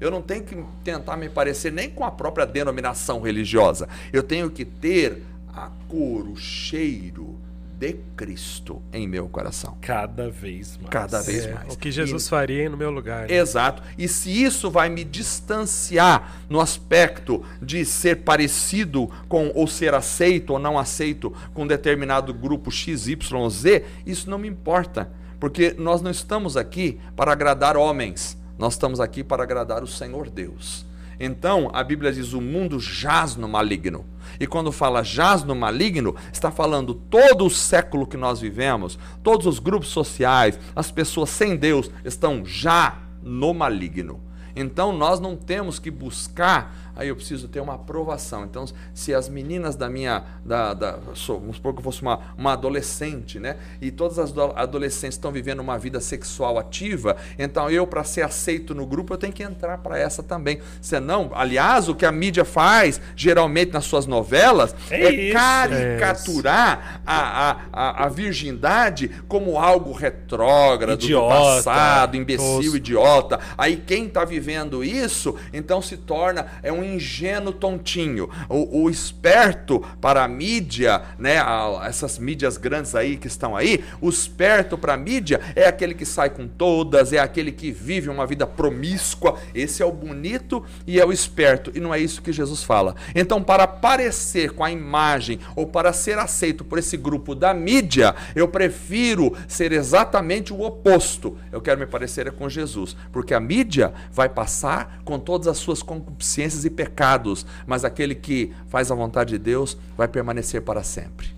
Eu 0.00 0.10
não 0.10 0.20
tenho 0.20 0.44
que 0.44 0.62
tentar 0.82 1.16
me 1.16 1.28
parecer 1.28 1.72
nem 1.72 1.88
com 1.88 2.04
a 2.04 2.10
própria 2.10 2.44
denominação 2.44 3.20
religiosa. 3.20 3.88
Eu 4.12 4.22
tenho 4.22 4.50
que 4.50 4.64
ter 4.64 5.22
a 5.48 5.70
cor, 5.88 6.28
o 6.28 6.36
cheiro 6.36 7.43
de 7.92 7.98
Cristo 8.16 8.80
em 8.92 9.06
meu 9.06 9.28
coração. 9.28 9.76
Cada 9.80 10.30
vez 10.30 10.76
mais. 10.78 10.88
Cada 10.90 11.20
vez 11.22 11.44
É, 11.46 11.52
mais. 11.54 11.74
o 11.74 11.78
que 11.78 11.90
Jesus 11.92 12.24
E- 12.26 12.28
faria 12.28 12.68
no 12.70 12.76
meu 12.76 12.90
lugar. 12.90 13.28
né? 13.28 13.34
Exato. 13.34 13.82
E 13.98 14.08
se 14.08 14.30
isso 14.30 14.70
vai 14.70 14.88
me 14.88 15.04
distanciar 15.04 16.36
no 16.48 16.60
aspecto 16.60 17.42
de 17.60 17.84
ser 17.84 18.16
parecido 18.22 19.10
com 19.28 19.50
ou 19.54 19.66
ser 19.66 19.94
aceito 19.94 20.50
ou 20.54 20.58
não 20.58 20.78
aceito 20.78 21.32
com 21.52 21.66
determinado 21.66 22.32
grupo 22.32 22.70
XYZ, 22.70 23.82
isso 24.06 24.28
não 24.30 24.38
me 24.38 24.48
importa, 24.48 25.10
porque 25.38 25.74
nós 25.78 26.00
não 26.02 26.10
estamos 26.10 26.56
aqui 26.56 26.98
para 27.16 27.32
agradar 27.32 27.76
homens. 27.76 28.36
Nós 28.58 28.74
estamos 28.74 29.00
aqui 29.00 29.24
para 29.24 29.42
agradar 29.42 29.82
o 29.82 29.86
Senhor 29.86 30.30
Deus. 30.30 30.86
Então, 31.18 31.70
a 31.72 31.82
Bíblia 31.82 32.12
diz: 32.12 32.32
o 32.32 32.40
mundo 32.40 32.78
jaz 32.80 33.36
no 33.36 33.48
maligno. 33.48 34.04
E 34.38 34.46
quando 34.46 34.72
fala 34.72 35.02
jaz 35.02 35.44
no 35.44 35.54
maligno, 35.54 36.14
está 36.32 36.50
falando 36.50 36.94
todo 36.94 37.44
o 37.44 37.50
século 37.50 38.06
que 38.06 38.16
nós 38.16 38.40
vivemos, 38.40 38.98
todos 39.22 39.46
os 39.46 39.58
grupos 39.58 39.88
sociais, 39.88 40.58
as 40.74 40.90
pessoas 40.90 41.30
sem 41.30 41.56
Deus 41.56 41.90
estão 42.04 42.44
já 42.44 42.98
no 43.22 43.54
maligno. 43.54 44.20
Então 44.56 44.96
nós 44.96 45.18
não 45.18 45.36
temos 45.36 45.78
que 45.78 45.90
buscar, 45.90 46.92
aí 46.96 47.08
eu 47.08 47.16
preciso 47.16 47.48
ter 47.48 47.60
uma 47.60 47.74
aprovação. 47.74 48.44
Então, 48.44 48.64
se 48.92 49.14
as 49.14 49.28
meninas 49.28 49.76
da 49.76 49.88
minha, 49.88 50.24
da, 50.44 50.74
da, 50.74 50.98
sou- 51.14 51.40
vamos 51.40 51.56
supor 51.56 51.72
que 51.72 51.80
eu 51.80 51.84
fosse 51.84 52.02
uma, 52.02 52.20
uma 52.36 52.52
adolescente, 52.52 53.38
né? 53.40 53.56
E 53.80 53.90
todas 53.90 54.18
as 54.18 54.32
do- 54.32 54.52
adolescentes 54.56 55.16
estão 55.16 55.32
vivendo 55.32 55.60
uma 55.60 55.78
vida 55.78 56.00
sexual 56.00 56.58
ativa, 56.58 57.16
então 57.38 57.70
eu, 57.70 57.86
para 57.86 58.04
ser 58.04 58.22
aceito 58.22 58.74
no 58.74 58.86
grupo, 58.86 59.12
eu 59.14 59.18
tenho 59.18 59.32
que 59.32 59.42
entrar 59.42 59.78
para 59.78 59.98
essa 59.98 60.22
também. 60.22 60.60
Senão, 60.80 61.30
aliás, 61.34 61.88
o 61.88 61.94
que 61.94 62.06
a 62.06 62.12
mídia 62.12 62.44
faz, 62.44 63.00
geralmente 63.16 63.72
nas 63.72 63.84
suas 63.84 64.06
novelas, 64.06 64.74
É 64.90 65.04
é, 65.04 65.12
isso. 65.14 65.32
caricaturar 65.34 67.00
a, 67.06 67.50
a, 67.50 67.56
a, 67.72 68.04
a 68.04 68.08
virgindade 68.08 69.08
como 69.28 69.58
algo 69.58 69.92
retrógrado, 69.92 70.98
do 70.98 71.04
Idiota, 71.04 71.34
passado, 71.34 72.16
imbecil, 72.16 72.46
tosco. 72.62 72.76
idiota. 72.76 73.40
Aí 73.56 73.76
quem 73.76 74.06
está 74.06 74.24
vivendo 74.24 74.84
isso, 74.84 75.36
então 75.52 75.80
se 75.82 75.96
torna 75.96 76.46
é 76.62 76.72
um 76.72 76.83
ingênuo 76.84 77.52
tontinho. 77.52 78.28
O, 78.48 78.82
o 78.84 78.90
esperto 78.90 79.80
para 80.00 80.22
a 80.24 80.28
mídia, 80.28 81.02
né, 81.18 81.38
a- 81.38 81.82
essas 81.86 82.18
mídias 82.18 82.56
grandes 82.56 82.94
aí 82.94 83.16
que 83.16 83.26
estão 83.26 83.56
aí, 83.56 83.84
o 84.00 84.08
esperto 84.08 84.76
para 84.76 84.94
a 84.94 84.96
mídia 84.96 85.40
é 85.56 85.66
aquele 85.66 85.94
que 85.94 86.04
sai 86.04 86.30
com 86.30 86.46
todas, 86.46 87.12
é 87.12 87.18
aquele 87.18 87.50
que 87.52 87.70
vive 87.72 88.08
uma 88.08 88.26
vida 88.26 88.46
promíscua. 88.46 89.38
Esse 89.54 89.82
é 89.82 89.86
o 89.86 89.92
bonito 89.92 90.64
e 90.86 91.00
é 91.00 91.04
o 91.04 91.12
esperto. 91.12 91.70
E 91.74 91.80
não 91.80 91.92
é 91.94 91.98
isso 91.98 92.22
que 92.22 92.32
Jesus 92.32 92.62
fala. 92.62 92.94
Então, 93.14 93.42
para 93.42 93.66
parecer 93.66 94.52
com 94.52 94.64
a 94.64 94.70
imagem 94.70 95.38
ou 95.56 95.66
para 95.66 95.92
ser 95.92 96.18
aceito 96.18 96.64
por 96.64 96.78
esse 96.78 96.96
grupo 96.96 97.34
da 97.34 97.52
mídia, 97.54 98.14
eu 98.34 98.48
prefiro 98.48 99.36
ser 99.48 99.72
exatamente 99.72 100.52
o 100.52 100.60
oposto. 100.62 101.36
Eu 101.52 101.60
quero 101.60 101.78
me 101.80 101.86
parecer 101.86 102.26
é 102.26 102.30
com 102.30 102.48
Jesus, 102.48 102.96
porque 103.12 103.34
a 103.34 103.40
mídia 103.40 103.92
vai 104.10 104.28
passar 104.28 105.00
com 105.04 105.18
todas 105.18 105.46
as 105.48 105.58
suas 105.58 105.82
concupiscências 105.82 106.64
e 106.64 106.70
pecados, 106.74 107.46
mas 107.66 107.84
aquele 107.84 108.14
que 108.14 108.52
faz 108.68 108.90
a 108.90 108.94
vontade 108.94 109.30
de 109.30 109.38
Deus 109.38 109.78
vai 109.96 110.08
permanecer 110.08 110.62
para 110.62 110.82
sempre. 110.82 111.28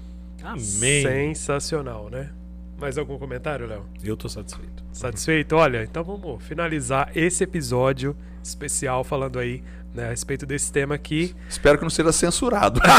Amém. 0.43 1.35
Sensacional, 1.35 2.09
né? 2.11 2.31
Mais 2.79 2.99
algum 2.99 3.19
comentário, 3.19 3.67
Léo? 3.67 3.85
Eu 4.03 4.17
tô 4.17 4.29
satisfeito. 4.29 4.85
Satisfeito? 4.93 5.57
Olha, 5.57 5.83
então 5.83 6.05
vamos 6.05 6.43
finalizar 6.43 7.11
esse 7.15 7.43
episódio 7.43 8.17
especial 8.43 9.03
falando 9.03 9.39
aí 9.39 9.63
né, 9.95 10.07
a 10.07 10.11
respeito 10.11 10.45
desse 10.45 10.71
tema 10.71 10.95
aqui. 10.95 11.35
Espero 11.49 11.79
que 11.79 11.85
não 11.85 11.91
seja 11.91 12.13
censurado. 12.13 12.81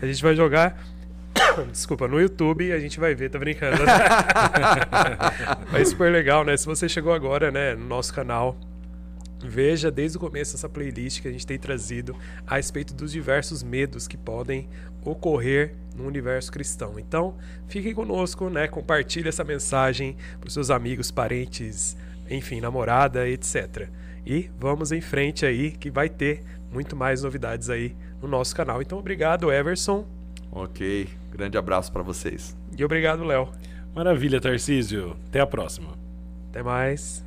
A 0.00 0.06
gente 0.06 0.22
vai 0.22 0.36
jogar. 0.36 0.78
Desculpa, 1.70 2.06
no 2.06 2.20
YouTube 2.20 2.72
a 2.72 2.78
gente 2.78 2.98
vai 3.00 3.14
ver, 3.14 3.28
tá 3.28 3.38
brincando. 3.38 3.82
Mas 5.72 5.88
super 5.88 6.12
legal, 6.12 6.44
né? 6.44 6.56
Se 6.56 6.66
você 6.66 6.88
chegou 6.88 7.12
agora, 7.12 7.50
né, 7.50 7.74
no 7.74 7.86
nosso 7.86 8.14
canal, 8.14 8.56
veja 9.48 9.90
desde 9.90 10.16
o 10.16 10.20
começo 10.20 10.56
essa 10.56 10.68
playlist 10.68 11.20
que 11.22 11.28
a 11.28 11.32
gente 11.32 11.46
tem 11.46 11.58
trazido 11.58 12.16
a 12.46 12.56
respeito 12.56 12.94
dos 12.94 13.12
diversos 13.12 13.62
medos 13.62 14.08
que 14.08 14.16
podem 14.16 14.68
ocorrer 15.04 15.74
no 15.94 16.06
universo 16.06 16.50
cristão. 16.50 16.98
Então, 16.98 17.36
fiquem 17.68 17.94
conosco, 17.94 18.48
né? 18.48 18.66
Compartilhe 18.66 19.28
essa 19.28 19.44
mensagem 19.44 20.16
para 20.40 20.48
os 20.48 20.54
seus 20.54 20.70
amigos, 20.70 21.10
parentes, 21.10 21.96
enfim, 22.28 22.60
namorada, 22.60 23.28
etc. 23.28 23.88
E 24.26 24.50
vamos 24.58 24.92
em 24.92 25.00
frente 25.00 25.44
aí, 25.44 25.70
que 25.70 25.90
vai 25.90 26.08
ter 26.08 26.42
muito 26.72 26.96
mais 26.96 27.22
novidades 27.22 27.70
aí 27.70 27.94
no 28.20 28.26
nosso 28.26 28.54
canal. 28.56 28.80
Então, 28.82 28.98
obrigado, 28.98 29.52
Everson. 29.52 30.06
ok, 30.50 31.08
grande 31.30 31.58
abraço 31.58 31.92
para 31.92 32.02
vocês. 32.02 32.56
E 32.76 32.84
obrigado, 32.84 33.22
Léo. 33.24 33.48
Maravilha, 33.94 34.40
Tarcísio. 34.40 35.16
Até 35.28 35.40
a 35.40 35.46
próxima. 35.46 35.90
Até 36.50 36.62
mais. 36.62 37.23